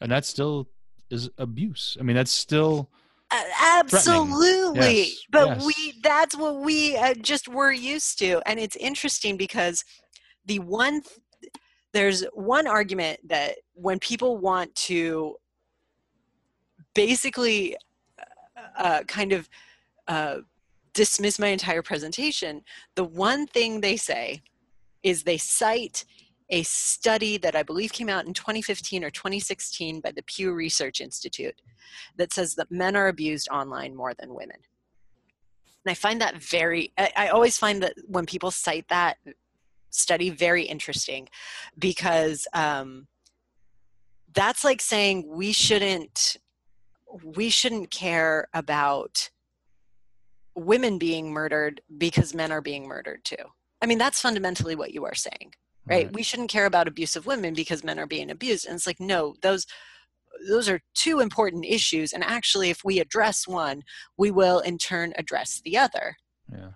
[0.00, 0.68] And that still
[1.10, 1.96] is abuse.
[1.98, 2.88] I mean, that's still
[3.32, 4.98] uh, absolutely.
[4.98, 5.24] Yes.
[5.30, 5.66] But yes.
[5.66, 9.84] we that's what we uh, just were used to and it's interesting because
[10.46, 11.52] the one th-
[11.92, 15.34] there's one argument that when people want to
[16.94, 17.76] basically
[18.18, 19.48] uh, uh kind of
[20.08, 20.38] uh,
[20.94, 22.62] dismiss my entire presentation,
[22.96, 24.42] the one thing they say
[25.02, 26.04] is they cite
[26.50, 31.00] a study that I believe came out in 2015 or 2016 by the Pew Research
[31.00, 31.60] Institute
[32.16, 34.56] that says that men are abused online more than women.
[35.84, 39.18] And I find that very, I, I always find that when people cite that
[39.90, 41.28] study very interesting
[41.78, 43.06] because um,
[44.34, 46.36] that's like saying we shouldn't
[47.24, 49.30] we shouldn't care about
[50.58, 53.36] women being murdered because men are being murdered too
[53.80, 55.54] I mean, that's fundamentally what you are saying,
[55.86, 56.06] right?
[56.06, 56.12] right?
[56.12, 58.66] We shouldn't care about abusive women because men are being abused.
[58.66, 59.66] And it's like, no, those
[60.48, 62.12] those are two important issues.
[62.12, 63.82] And actually, if we address one,
[64.16, 66.16] we will in turn address the other.
[66.52, 66.70] Yeah.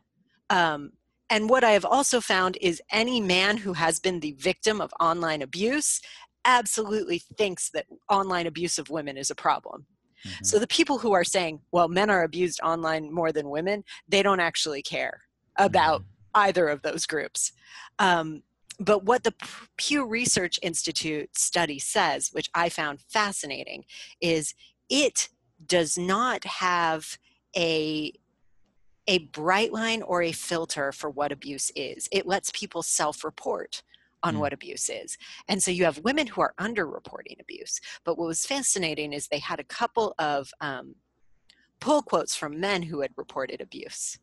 [0.50, 0.92] Um,
[1.30, 4.92] and what I have also found is any man who has been the victim of
[4.98, 6.00] online abuse
[6.44, 9.86] absolutely thinks that online abuse of women is a problem.
[10.26, 10.44] Mm-hmm.
[10.44, 14.22] So the people who are saying, well, men are abused online more than women, they
[14.22, 15.22] don't actually care
[15.56, 17.52] about mm-hmm either of those groups.
[17.98, 18.42] Um,
[18.78, 19.34] but what the
[19.76, 23.84] Pew Research Institute study says, which I found fascinating,
[24.20, 24.54] is
[24.88, 25.28] it
[25.66, 27.18] does not have
[27.56, 28.12] a
[29.08, 32.08] a bright line or a filter for what abuse is.
[32.12, 33.82] It lets people self-report
[34.22, 34.38] on mm.
[34.38, 35.18] what abuse is.
[35.48, 37.80] And so you have women who are underreporting abuse.
[38.04, 40.94] But what was fascinating is they had a couple of um,
[41.80, 44.18] pull quotes from men who had reported abuse.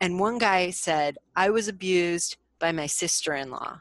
[0.00, 3.80] And one guy said, I was abused by my sister in law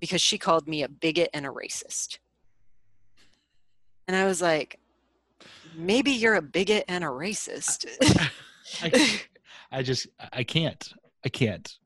[0.00, 2.18] because she called me a bigot and a racist.
[4.06, 4.78] And I was like,
[5.76, 7.86] maybe you're a bigot and a racist.
[8.82, 9.20] I,
[9.70, 10.92] I just, I can't.
[11.24, 11.76] I can't.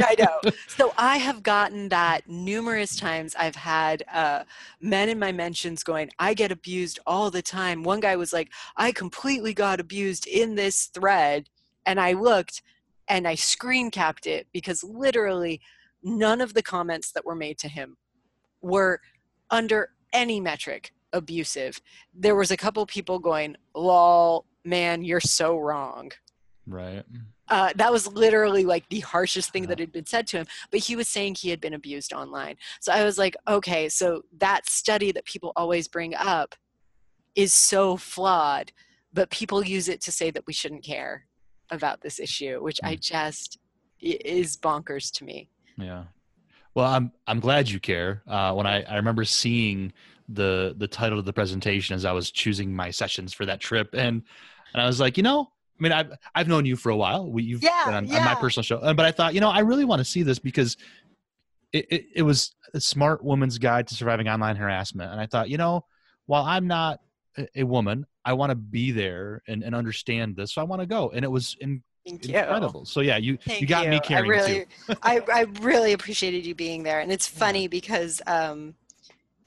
[0.00, 0.50] I know.
[0.68, 3.34] So I have gotten that numerous times.
[3.38, 4.44] I've had uh,
[4.80, 7.82] men in my mentions going, I get abused all the time.
[7.82, 11.48] One guy was like, I completely got abused in this thread.
[11.84, 12.62] And I looked
[13.08, 15.60] and I screen capped it because literally
[16.02, 17.96] none of the comments that were made to him
[18.62, 19.00] were
[19.50, 21.80] under any metric abusive.
[22.14, 26.10] There was a couple people going, "Lol, man, you're so wrong."
[26.66, 27.04] Right.
[27.52, 30.46] Uh, that was literally like the harshest thing that had been said to him.
[30.70, 32.56] But he was saying he had been abused online.
[32.80, 36.54] So I was like, okay, so that study that people always bring up
[37.34, 38.72] is so flawed,
[39.12, 41.26] but people use it to say that we shouldn't care
[41.70, 43.00] about this issue, which I mm.
[43.00, 43.58] just
[44.00, 45.50] is bonkers to me.
[45.76, 46.04] Yeah.
[46.74, 48.22] Well, I'm I'm glad you care.
[48.26, 49.92] Uh, when I, I remember seeing
[50.26, 53.90] the the title of the presentation as I was choosing my sessions for that trip,
[53.92, 54.22] and
[54.72, 55.50] and I was like, you know,
[55.82, 57.30] mean, I've I've known you for a while.
[57.30, 58.18] We, you've yeah, been on, yeah.
[58.18, 60.38] on my personal show, but I thought, you know, I really want to see this
[60.38, 60.76] because
[61.72, 65.48] it, it, it was a smart woman's guide to surviving online harassment, and I thought,
[65.48, 65.84] you know,
[66.26, 67.00] while I'm not
[67.54, 68.06] a woman.
[68.24, 70.54] I want to be there and, and understand this.
[70.54, 71.10] So I want to go.
[71.10, 72.84] And it was in, incredible.
[72.84, 73.90] So yeah, you, Thank you got you.
[73.90, 74.94] me caring I really, too.
[75.02, 77.00] I, I really appreciated you being there.
[77.00, 77.68] And it's funny yeah.
[77.68, 78.74] because, um,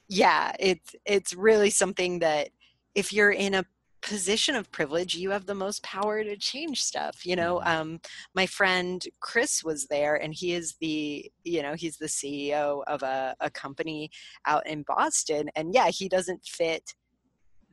[0.08, 2.50] yeah, it's, it's really something that
[2.94, 3.64] if you're in a
[4.06, 7.26] position of privilege, you have the most power to change stuff.
[7.26, 7.80] You know, mm-hmm.
[7.80, 8.00] um,
[8.34, 13.02] my friend Chris was there, and he is the, you know, he's the CEO of
[13.02, 14.10] a, a company
[14.46, 16.94] out in Boston, and yeah, he doesn't fit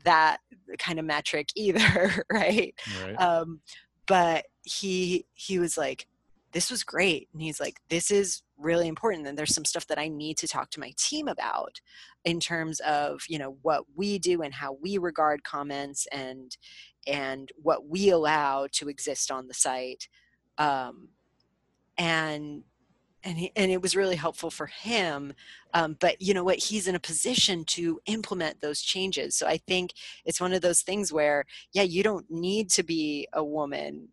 [0.04, 0.38] that
[0.80, 2.74] kind of metric either, right?
[3.04, 3.22] right.
[3.22, 3.62] Um,
[4.08, 6.08] but he he was like,
[6.52, 10.00] this was great, and he's like, this is really important, and there's some stuff that
[10.00, 11.80] I need to talk to my team about
[12.26, 16.56] in terms of you know what we do and how we regard comments and
[17.06, 20.08] and what we allow to exist on the site.
[20.58, 21.10] Um,
[21.98, 22.64] and
[23.24, 25.34] and he, and it was really helpful for him
[25.74, 29.58] um, but you know what he's in a position to implement those changes so i
[29.58, 29.94] think
[30.26, 34.10] it's one of those things where yeah you don't need to be a woman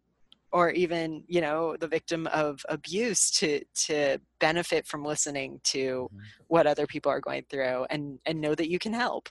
[0.53, 6.19] or even you know the victim of abuse to to benefit from listening to mm-hmm.
[6.49, 9.29] what other people are going through and and know that you can help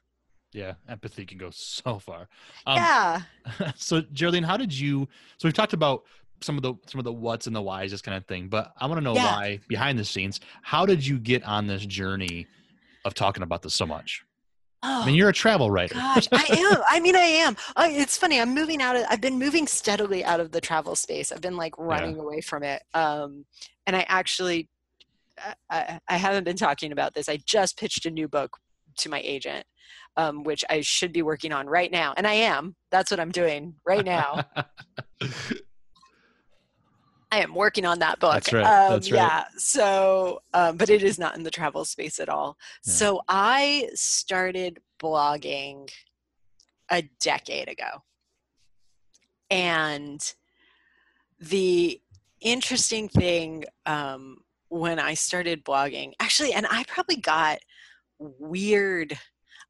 [0.54, 2.28] yeah empathy can go so far
[2.66, 3.22] um, yeah
[3.76, 5.08] so geraldine how did you
[5.38, 6.04] so we've talked about
[6.42, 8.72] some of the some of the what's and the whys this kind of thing but
[8.78, 9.36] i want to know yeah.
[9.36, 12.48] why behind the scenes how did you get on this journey
[13.06, 14.24] of talking about this so much
[14.82, 15.96] Oh, I mean, you're a travel writer.
[15.96, 16.82] gosh, I am.
[16.90, 17.58] I mean, I am.
[17.76, 18.40] Uh, it's funny.
[18.40, 19.04] I'm moving out of.
[19.10, 21.32] I've been moving steadily out of the travel space.
[21.32, 22.22] I've been like running yeah.
[22.22, 22.82] away from it.
[22.94, 23.46] Um,
[23.88, 24.70] and I actually,
[25.70, 27.28] I, I haven't been talking about this.
[27.28, 28.58] I just pitched a new book
[29.00, 29.66] to my agent,
[30.16, 32.76] um, which I should be working on right now, and I am.
[32.90, 34.44] That's what I'm doing right now.
[37.32, 38.34] I am working on that book.
[38.34, 38.66] That's right.
[38.66, 39.18] Um, That's right.
[39.18, 39.46] Yeah.
[39.58, 42.58] So, um, but it is not in the travel space at all.
[42.86, 42.94] Yeah.
[42.94, 45.90] So I started blogging
[46.90, 48.04] a decade ago.
[49.52, 50.22] And
[51.40, 52.02] the
[52.42, 54.38] interesting thing um,
[54.70, 57.60] when I started blogging, actually, and I probably got
[58.20, 59.18] weird.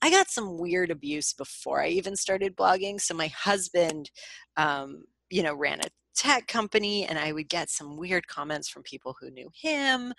[0.02, 3.02] I got some weird abuse before I even started blogging.
[3.02, 4.12] So my husband,
[4.56, 8.84] um, you know, ran a tech company and I would get some weird comments from
[8.84, 10.14] people who knew him.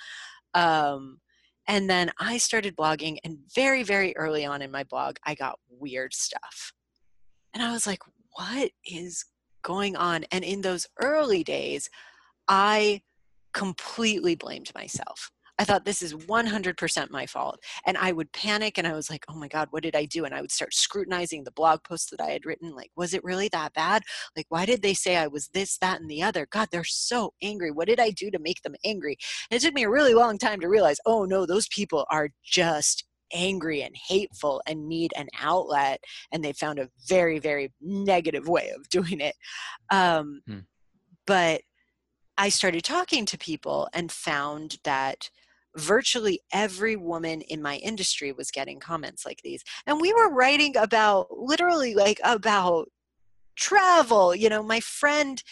[0.54, 1.20] Um,
[1.68, 5.58] and then I started blogging, and very, very early on in my blog, I got
[5.68, 6.72] weird stuff.
[7.54, 8.02] And I was like,
[8.32, 9.24] what is
[9.62, 10.24] going on?
[10.32, 11.88] And in those early days,
[12.48, 13.02] I
[13.52, 15.30] completely blamed myself.
[15.60, 17.60] I thought this is 100% my fault.
[17.84, 20.24] And I would panic and I was like, oh my God, what did I do?
[20.24, 22.74] And I would start scrutinizing the blog posts that I had written.
[22.74, 24.02] Like, was it really that bad?
[24.34, 26.48] Like, why did they say I was this, that, and the other?
[26.50, 27.70] God, they're so angry.
[27.70, 29.18] What did I do to make them angry?
[29.50, 32.30] And it took me a really long time to realize, oh no, those people are
[32.42, 33.04] just
[33.34, 36.02] angry and hateful and need an outlet
[36.32, 39.36] and they found a very very negative way of doing it
[39.90, 40.58] um, hmm.
[41.28, 41.60] but
[42.36, 45.30] i started talking to people and found that
[45.76, 50.76] virtually every woman in my industry was getting comments like these and we were writing
[50.76, 52.88] about literally like about
[53.56, 55.42] travel you know my friend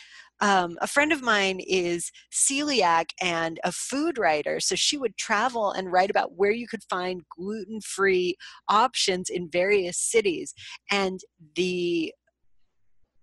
[0.40, 5.72] um, a friend of mine is celiac and a food writer so she would travel
[5.72, 8.36] and write about where you could find gluten-free
[8.68, 10.54] options in various cities
[10.90, 11.20] and
[11.56, 12.12] the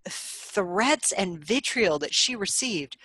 [0.10, 2.98] threats and vitriol that she received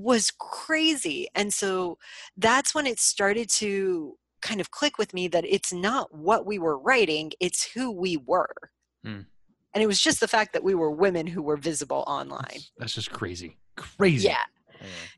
[0.00, 1.28] was crazy.
[1.34, 1.98] And so
[2.36, 6.58] that's when it started to kind of click with me that it's not what we
[6.58, 8.54] were writing, it's who we were.
[9.04, 9.20] Hmm.
[9.72, 12.42] And it was just the fact that we were women who were visible online.
[12.50, 13.56] That's, that's just crazy.
[13.76, 14.28] Crazy.
[14.28, 14.42] Yeah.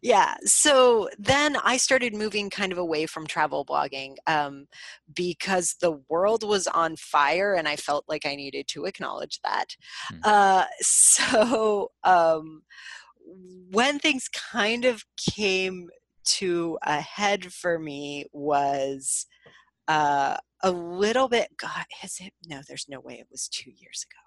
[0.02, 0.34] Yeah.
[0.44, 4.66] So then I started moving kind of away from travel blogging um,
[5.14, 9.76] because the world was on fire and I felt like I needed to acknowledge that.
[10.08, 10.18] Hmm.
[10.24, 12.62] Uh, so um,
[13.70, 15.88] when things kind of came
[16.24, 19.26] to a head for me was
[19.88, 24.04] uh, a little bit god has it no there's no way it was two years
[24.08, 24.18] ago.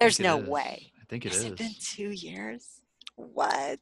[0.00, 0.48] There's no is.
[0.48, 0.92] way.
[1.00, 1.52] I think it has is.
[1.52, 2.80] it been two years?
[3.16, 3.78] What?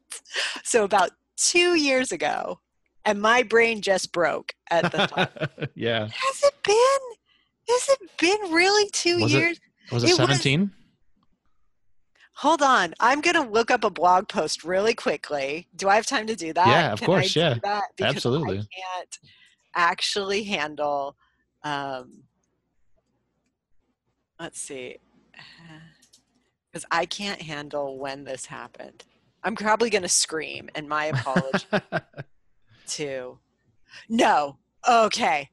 [0.63, 2.61] So about two years ago
[3.05, 5.29] and my brain just broke at the time.
[5.75, 6.07] Yeah.
[6.07, 6.75] Has it been?
[7.69, 9.59] Has it been really two was years?
[9.91, 10.71] it, was it, it 17
[12.43, 12.93] Hold on.
[12.99, 15.69] I'm going to look up a blog post really quickly.
[15.77, 16.67] Do I have time to do that?
[16.67, 17.37] Yeah, of Can course.
[17.37, 17.57] yeah.
[18.01, 18.59] Absolutely.
[18.59, 18.63] I
[18.97, 19.19] can't
[19.77, 21.15] actually handle.
[21.63, 22.25] Um,
[24.41, 24.97] let's see.
[26.73, 29.05] Because I can't handle when this happened.
[29.45, 31.65] I'm probably going to scream, and my apology
[32.89, 33.39] to.
[34.09, 34.59] No.
[34.89, 35.49] Okay.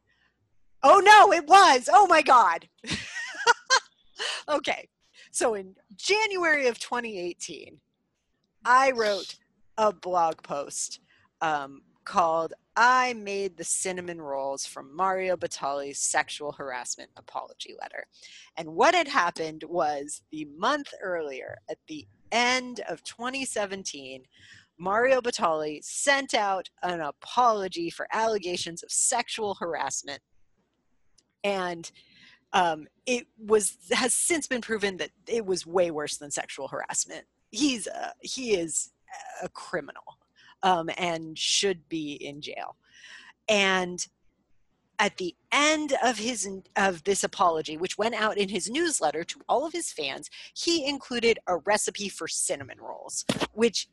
[0.82, 1.88] Oh, no, it was.
[1.94, 2.68] Oh, my God.
[4.50, 4.90] okay.
[5.40, 7.80] So in January of 2018,
[8.66, 9.36] I wrote
[9.78, 11.00] a blog post
[11.40, 18.06] um, called I Made the Cinnamon Rolls from Mario Batali's Sexual Harassment Apology Letter.
[18.58, 24.24] And what had happened was the month earlier, at the end of 2017,
[24.78, 30.20] Mario Batali sent out an apology for allegations of sexual harassment.
[31.46, 31.90] And
[32.54, 37.26] um, it was has since been proven that it was way worse than sexual harassment.
[37.52, 38.91] He's a, he is
[39.41, 40.20] a criminal
[40.64, 42.76] um, and should be in jail.
[43.47, 44.06] And
[45.00, 49.39] at the end of his of this apology, which went out in his newsletter to
[49.47, 53.88] all of his fans, he included a recipe for cinnamon rolls, which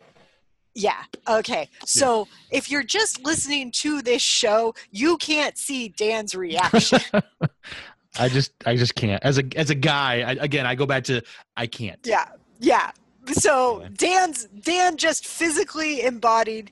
[0.74, 1.04] Yeah.
[1.26, 1.68] Okay.
[1.84, 7.00] So if you're just listening to this show, you can't see Dan's reaction.
[8.18, 9.22] I just I just can't.
[9.24, 11.22] As a as a guy, I, again, I go back to
[11.56, 12.00] I can't.
[12.04, 12.26] yeah.
[12.58, 12.90] Yeah.
[13.32, 13.94] So Anyway.
[13.96, 16.70] Dan's Dan just physically embodied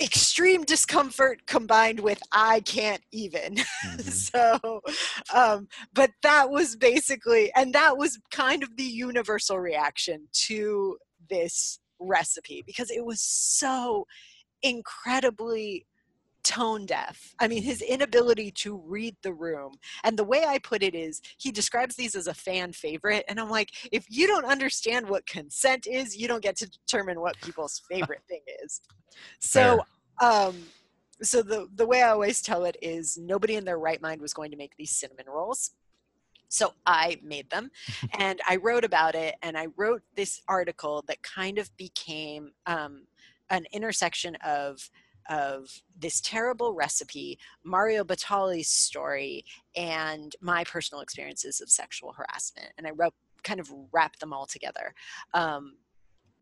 [0.00, 3.56] extreme discomfort combined with I can't even.
[3.86, 4.00] Mhm.
[4.10, 4.80] so
[5.32, 10.96] um but that was basically and that was kind of the universal reaction to
[11.30, 14.06] this recipe because it was so
[14.62, 15.86] incredibly
[16.44, 17.34] tone deaf.
[17.40, 19.72] I mean his inability to read the room.
[20.04, 23.40] And the way i put it is he describes these as a fan favorite and
[23.40, 27.40] i'm like if you don't understand what consent is you don't get to determine what
[27.42, 28.80] people's favorite thing is.
[29.40, 29.80] So
[30.20, 30.54] um
[31.22, 34.34] so the the way i always tell it is nobody in their right mind was
[34.34, 35.72] going to make these cinnamon rolls.
[36.48, 37.70] So i made them
[38.18, 43.06] and i wrote about it and i wrote this article that kind of became um,
[43.50, 44.90] an intersection of
[45.28, 45.68] of
[45.98, 49.44] this terrible recipe mario batali's story
[49.76, 53.14] and my personal experiences of sexual harassment and i wrote
[53.44, 54.94] kind of wrapped them all together.
[55.34, 55.76] Um,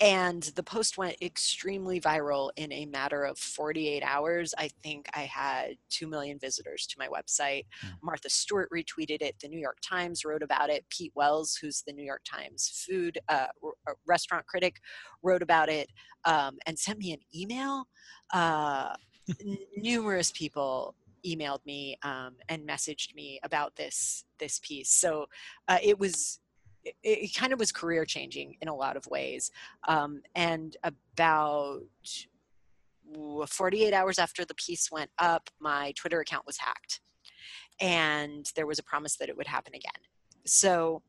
[0.02, 4.52] and the post went extremely viral in a matter of 48 hours.
[4.58, 7.66] I think i had 2 million visitors to my website.
[7.86, 7.90] Mm.
[8.02, 9.36] martha stewart retweeted it.
[9.40, 10.84] The new york times wrote about it.
[10.90, 14.80] Pete wells who's the new york times food uh, r- uh, restaurant critic
[15.22, 15.88] wrote about it
[16.24, 17.86] um, and sent me an email.
[18.34, 18.94] Uh,
[19.40, 24.90] n- numerous people emailed me um, and messaged me about this this piece.
[24.90, 25.26] So
[25.68, 26.40] uh, it was
[26.84, 29.50] it, it kind of was career changing in a lot of ways
[29.88, 31.80] um, and about
[33.46, 37.00] 48 hours after the piece went up my twitter account was hacked
[37.80, 39.92] and there was a promise that it would happen again.
[40.44, 41.02] So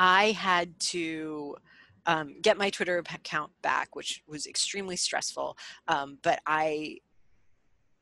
[0.00, 1.56] i had to
[2.06, 5.56] um, get my twitter account back which was extremely stressful
[5.88, 6.96] um, but i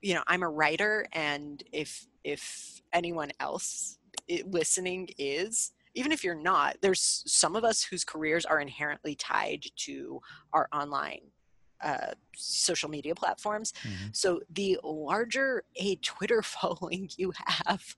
[0.02, 3.98] you know i'm a writer and if if anyone else
[4.44, 9.64] listening is even if you're not there's some of us whose careers are inherently tied
[9.76, 10.20] to
[10.52, 11.20] our online
[11.82, 14.14] uh, social media platforms Mhm.
[14.14, 17.96] so the larger a twitter following you have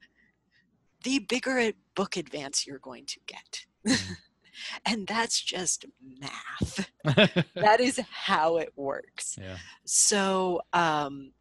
[1.05, 4.16] the bigger a book advance you're going to get Mhm.
[4.86, 5.84] and that's just
[6.20, 6.90] math
[7.55, 9.59] that is how it works yeah.
[9.84, 11.32] so um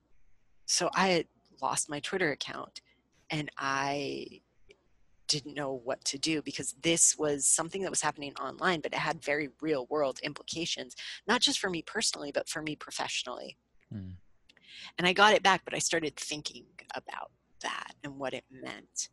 [0.65, 1.25] so i
[1.61, 2.81] lost my twitter account
[3.31, 4.41] and i
[5.27, 8.99] didn't know what to do because this was something that was happening online but it
[8.99, 10.95] had very real world implications
[11.27, 13.57] not just for me personally but for me professionally
[13.93, 14.15] Mm.
[14.97, 19.09] and i got it back but i started thinking about that and what it meant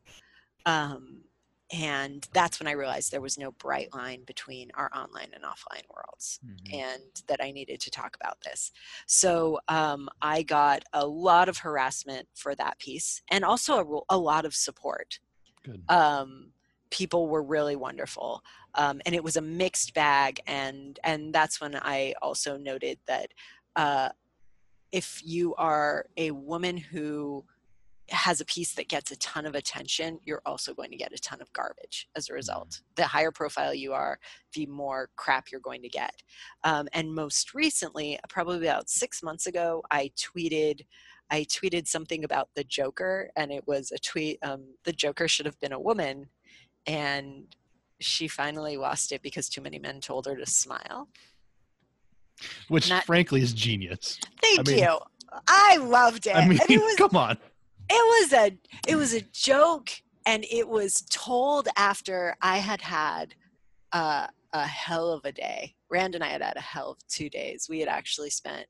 [0.66, 1.22] um,
[1.72, 5.84] and that's when i realized there was no bright line between our online and offline
[5.94, 6.82] worlds Mhm.
[6.82, 8.72] and that I needed to talk about this.
[9.06, 14.18] So um, I got a lot of harassment for that piece and also a, a
[14.18, 15.18] lot of support.
[15.64, 15.82] Good.
[15.88, 16.52] Um,
[16.90, 18.42] people were really wonderful.
[18.76, 20.40] Um, and it was a mixed bag.
[20.46, 23.32] And, and that's when I also noted that
[23.74, 24.10] uh,
[24.92, 27.44] if you are a woman who
[28.10, 31.18] has a piece that gets a ton of attention, you're also going to get a
[31.18, 32.82] ton of garbage as a result.
[32.96, 34.18] The higher profile you are,
[34.52, 36.22] the more crap you're going to get.
[36.64, 40.82] Um, and most recently, probably about six months ago, I tweeted.
[41.30, 44.38] I tweeted something about the Joker, and it was a tweet.
[44.42, 46.28] Um, the Joker should have been a woman,
[46.86, 47.46] and
[48.00, 51.08] she finally lost it because too many men told her to smile.
[52.68, 54.18] Which, not- frankly, is genius.
[54.40, 54.98] Thank mean- you.
[55.48, 56.36] I loved it.
[56.36, 57.36] I mean, it was come on.
[57.90, 58.56] it was a
[58.86, 59.90] it was a joke
[60.26, 63.34] and it was told after i had had
[63.92, 67.28] uh, a hell of a day rand and i had had a hell of two
[67.28, 68.66] days we had actually spent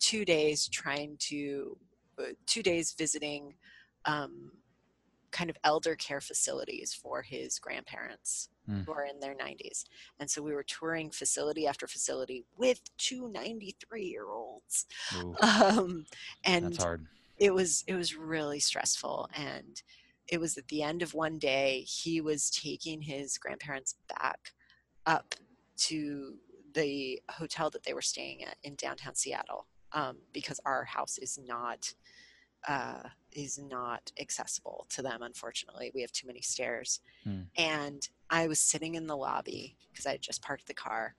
[0.00, 1.76] two days trying to
[2.46, 3.54] two days visiting
[4.04, 4.52] um,
[5.30, 8.82] kind of elder care facilities for his grandparents Hmm.
[8.82, 9.82] who are in their 90s
[10.20, 14.86] and so we were touring facility after facility with two 93 year olds
[15.42, 16.06] um,
[16.44, 17.04] and that's hard.
[17.38, 19.28] it was it was really stressful.
[19.34, 19.82] And
[20.28, 24.52] it was at the end of one day he was taking his grandparents back
[25.06, 25.34] up
[25.76, 26.36] to
[26.74, 31.38] the hotel that they were staying at in downtown seattle um, because our house is
[31.46, 31.92] not
[32.68, 35.90] uh, is not accessible to them unfortunately.
[35.94, 37.00] We have too many stairs.
[37.24, 37.42] Hmm.
[37.58, 41.14] and i was sitting in the lobby because i had just parked the car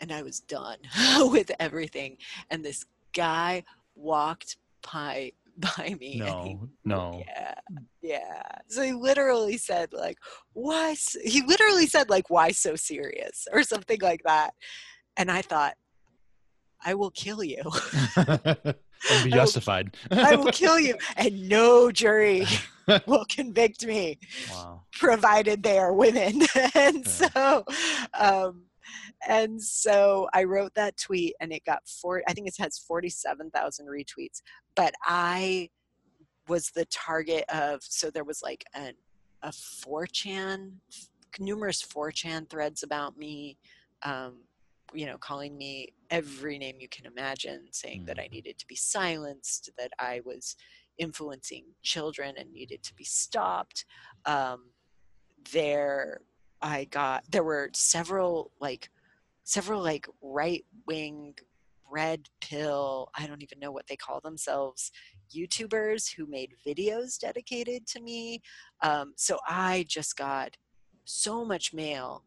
[0.00, 0.78] and i was done
[1.30, 2.16] with everything.
[2.50, 2.84] And this
[3.14, 3.64] guy
[3.94, 4.56] walked
[4.92, 5.32] by
[5.76, 7.24] by me and he No, no.
[7.26, 7.54] yeah
[8.00, 8.42] yeah.
[8.68, 10.18] So he literally said like
[10.52, 13.46] why he literally said like why so serious?
[13.52, 14.54] or something like that.
[15.16, 15.74] And i thought
[16.84, 17.62] I will kill you.
[19.10, 19.96] and be justified.
[20.10, 20.94] I will kill you.
[21.16, 22.46] And no jury
[23.06, 24.18] will convict me,
[24.50, 24.82] wow.
[24.92, 26.42] provided they are women.
[26.74, 27.64] and so,
[28.18, 28.64] um,
[29.26, 33.86] and so I wrote that tweet and it got four, I think it has 47,000
[33.86, 34.42] retweets,
[34.74, 35.70] but I
[36.48, 38.92] was the target of, so there was like a,
[39.42, 40.72] a 4chan,
[41.38, 43.58] numerous 4chan threads about me.
[44.02, 44.38] Um,
[44.94, 48.32] you know, calling me every name you can imagine, saying that I Mm.
[48.32, 50.56] needed to be silenced, that I was
[50.98, 53.84] influencing children and needed to be stopped.
[54.24, 54.72] Um,
[55.52, 56.22] there,
[56.60, 58.90] I got there were several like
[59.44, 61.34] several like right wing
[61.90, 63.10] red pill.
[63.16, 64.90] I don't even know what they call themselves.
[65.34, 68.42] YouTubers who made videos dedicated to me.
[68.82, 70.56] Um, so I just got
[71.04, 72.24] so much mail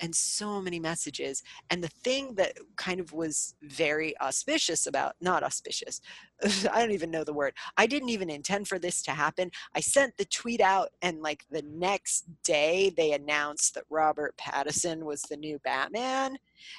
[0.00, 1.42] and so many messages.
[1.70, 6.00] And the thing that kind of was very auspicious about, not auspicious,
[6.72, 7.54] I don't even know the word.
[7.76, 9.50] I didn't even intend for this to happen.
[9.74, 15.04] I sent the tweet out, and like the next day, they announced that Robert Pattinson
[15.04, 16.36] was the new Batman.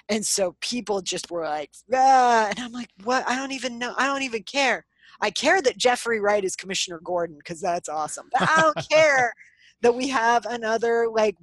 [0.10, 3.28] And so people just were like, ah, and I'm like, what?
[3.28, 3.94] I don't even know.
[3.98, 4.86] I don't even care.
[5.22, 8.30] I care that Jeffrey Wright is Commissioner Gordon because that's awesome.
[8.32, 9.34] But I don't care
[9.82, 11.36] that we have another like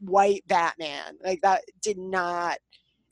[0.00, 1.16] white Batman.
[1.24, 2.58] Like that did not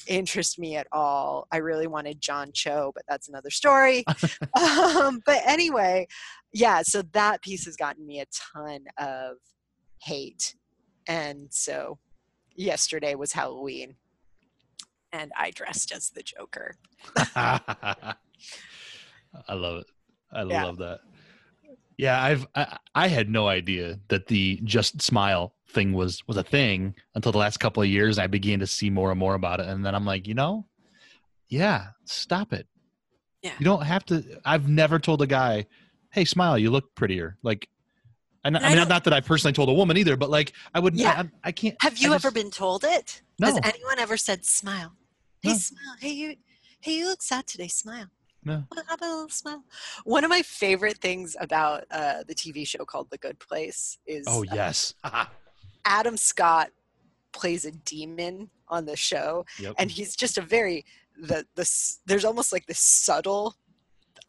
[0.06, 1.46] interest me at all.
[1.52, 4.04] I really wanted John Cho, but that's another story.
[4.58, 6.06] um, but anyway,
[6.52, 9.36] yeah, so that piece has gotten me a ton of
[10.02, 10.54] hate.
[11.06, 11.98] And so
[12.54, 13.96] yesterday was Halloween
[15.12, 16.76] and I dressed as the Joker.
[17.36, 18.14] I
[19.48, 19.86] love it.
[20.32, 20.64] I Yeah.
[20.64, 21.00] love that.
[21.96, 26.42] Yeah, I've I, I had no idea that the just smile thing was was a
[26.42, 28.18] thing until the last couple of years.
[28.18, 30.66] I began to see more and more about it, and then I'm like, you know,
[31.48, 32.66] yeah, stop it.
[33.42, 33.52] Yeah.
[33.58, 34.22] You don't have to.
[34.44, 35.66] I've never told a guy,
[36.10, 37.68] "Hey, smile, you look prettier." Like,
[38.44, 40.30] and, And I I mean, don't- not that I personally told a woman either, but
[40.30, 40.94] like, I would.
[40.96, 41.24] Yeah.
[41.44, 41.76] I, I can't.
[41.80, 43.22] Have you I ever just- been told it?
[43.38, 43.46] No.
[43.48, 44.94] Has anyone ever said smile?
[45.42, 45.54] Hey, No.
[45.56, 45.96] smile.
[46.00, 46.34] Hey, you.
[46.80, 47.68] Hey, you look sad today.
[47.68, 48.06] Smile.
[48.44, 48.64] No.
[48.70, 49.62] Well, How about a little smile?
[50.04, 54.26] One of my favorite things about uh, the TV show called The Good Place is
[54.28, 54.94] Oh uh, yes.
[55.88, 56.70] Adam Scott
[57.32, 59.74] plays a demon on the show, yep.
[59.78, 60.84] and he's just a very
[61.20, 61.68] the the
[62.06, 63.56] there's almost like this subtle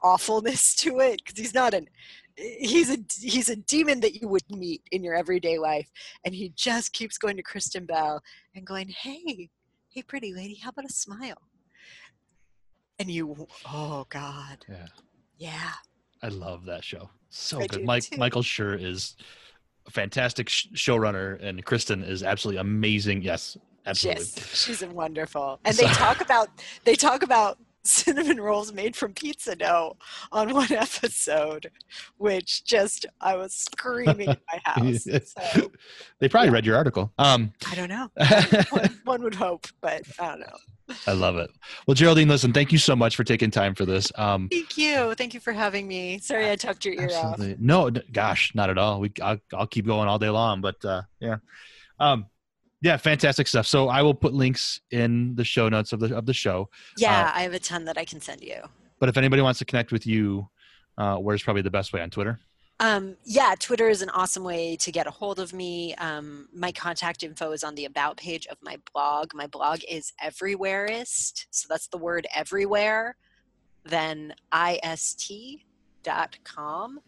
[0.01, 1.88] awfulness to it because he's not an
[2.36, 5.91] he's a he's a demon that you would meet in your everyday life
[6.24, 8.24] and he just keeps going to kristen bell
[8.55, 9.49] and going hey
[9.89, 11.41] hey pretty lady how about a smile
[12.97, 14.88] and you oh god yeah.
[15.38, 15.72] yeah
[16.22, 17.10] I love that show.
[17.30, 17.86] So I good.
[17.86, 18.18] Mike too.
[18.18, 19.16] Michael Schur is
[19.90, 23.22] fantastic sh- showrunner, and Kristen is absolutely amazing.
[23.22, 24.24] Yes, absolutely.
[24.24, 25.60] Yes, she's wonderful.
[25.66, 26.50] And they talk about
[26.86, 29.98] they talk about cinnamon rolls made from pizza dough
[30.32, 31.72] on one episode,
[32.18, 35.04] which just I was screaming in my house.
[35.04, 35.72] So
[36.20, 36.54] they probably yeah.
[36.54, 37.12] read your article.
[37.18, 38.10] Um, I don't know.
[38.70, 40.58] One, one would hope, but I don't know.
[41.08, 41.50] I love it.
[41.88, 44.12] Well, Geraldine, listen, thank you so much for taking time for this.
[44.16, 45.14] Um, Thank you.
[45.16, 46.20] Thank you for having me.
[46.20, 47.40] Sorry I tucked your ear off.
[47.60, 49.00] No, gosh, not at all.
[49.00, 51.38] We, I'll, I'll keep going all day long, but uh, yeah,
[52.00, 52.26] um,
[52.82, 53.68] yeah, fantastic stuff.
[53.68, 56.70] So I will put links in the show notes of the of the show.
[56.98, 58.62] Yeah, I have a ton that I can send you.
[59.00, 60.48] But if anybody wants to connect with you,
[60.98, 62.40] uh, where's probably the best way on Twitter?
[62.82, 65.94] Um, yeah, Twitter is an awesome way to get a hold of me.
[65.96, 69.34] Um, my contact info is on the about page of my blog.
[69.34, 73.18] My blog is everywhereist, so that's the word everywhere,
[73.84, 74.34] then
[76.06, 77.00] ist.com.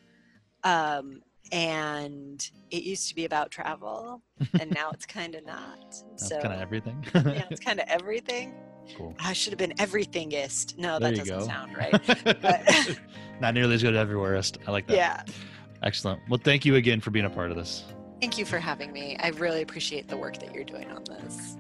[0.64, 1.22] Um,
[1.54, 4.22] and it used to be about travel,
[4.60, 5.80] and now it's kind of not.
[6.12, 7.04] That's so, kind of everything.
[7.14, 8.54] yeah, it's kind of everything.
[8.96, 9.14] cool.
[9.20, 10.78] I should have been everythingist.
[10.78, 11.46] No, There that doesn't go.
[11.46, 11.92] sound right.
[12.42, 13.00] But-
[13.42, 14.60] Not nearly as good as everywhereist.
[14.68, 14.96] I like that.
[14.96, 15.24] yeah.
[15.84, 16.22] Excellent.
[16.30, 17.84] Well, thank you again for being a part of this.
[18.20, 19.18] Thank you for having me.
[19.20, 21.58] I really appreciate the work that you're doing on this.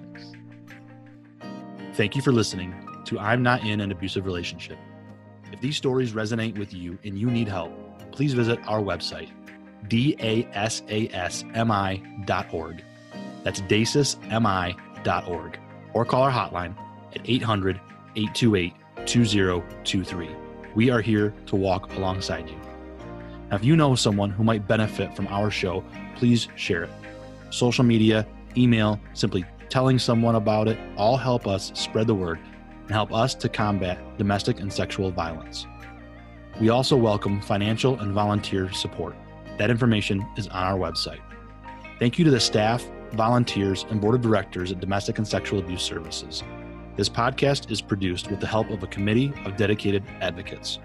[1.95, 2.73] Thank you for listening
[3.05, 4.77] to I'm Not in an Abusive Relationship.
[5.51, 7.73] If these stories resonate with you and you need help,
[8.11, 9.29] please visit our website,
[9.87, 10.53] dasasmi.org.
[13.43, 15.59] That's dasasmi.org.
[15.93, 16.75] Or call our hotline
[17.15, 17.81] at 800
[18.15, 18.73] 828
[19.05, 20.29] 2023.
[20.75, 22.60] We are here to walk alongside you.
[23.51, 25.83] Now, if you know someone who might benefit from our show,
[26.15, 26.89] please share it.
[27.49, 28.25] Social media,
[28.55, 32.39] email, simply telling someone about it all help us spread the word
[32.83, 35.67] and help us to combat domestic and sexual violence.
[36.61, 39.15] We also welcome financial and volunteer support.
[39.57, 41.19] That information is on our website.
[41.99, 45.81] Thank you to the staff, volunteers, and board of directors at Domestic and Sexual Abuse
[45.81, 46.41] Services.
[46.95, 50.79] This podcast is produced with the help of a committee of dedicated advocates.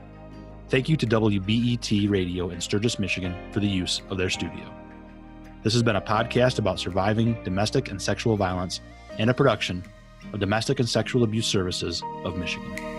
[0.68, 4.68] Thank you to WBET Radio in Sturgis, Michigan for the use of their studio.
[5.62, 8.80] This has been a podcast about surviving domestic and sexual violence
[9.16, 9.84] and a production
[10.32, 12.95] of Domestic and Sexual Abuse Services of Michigan.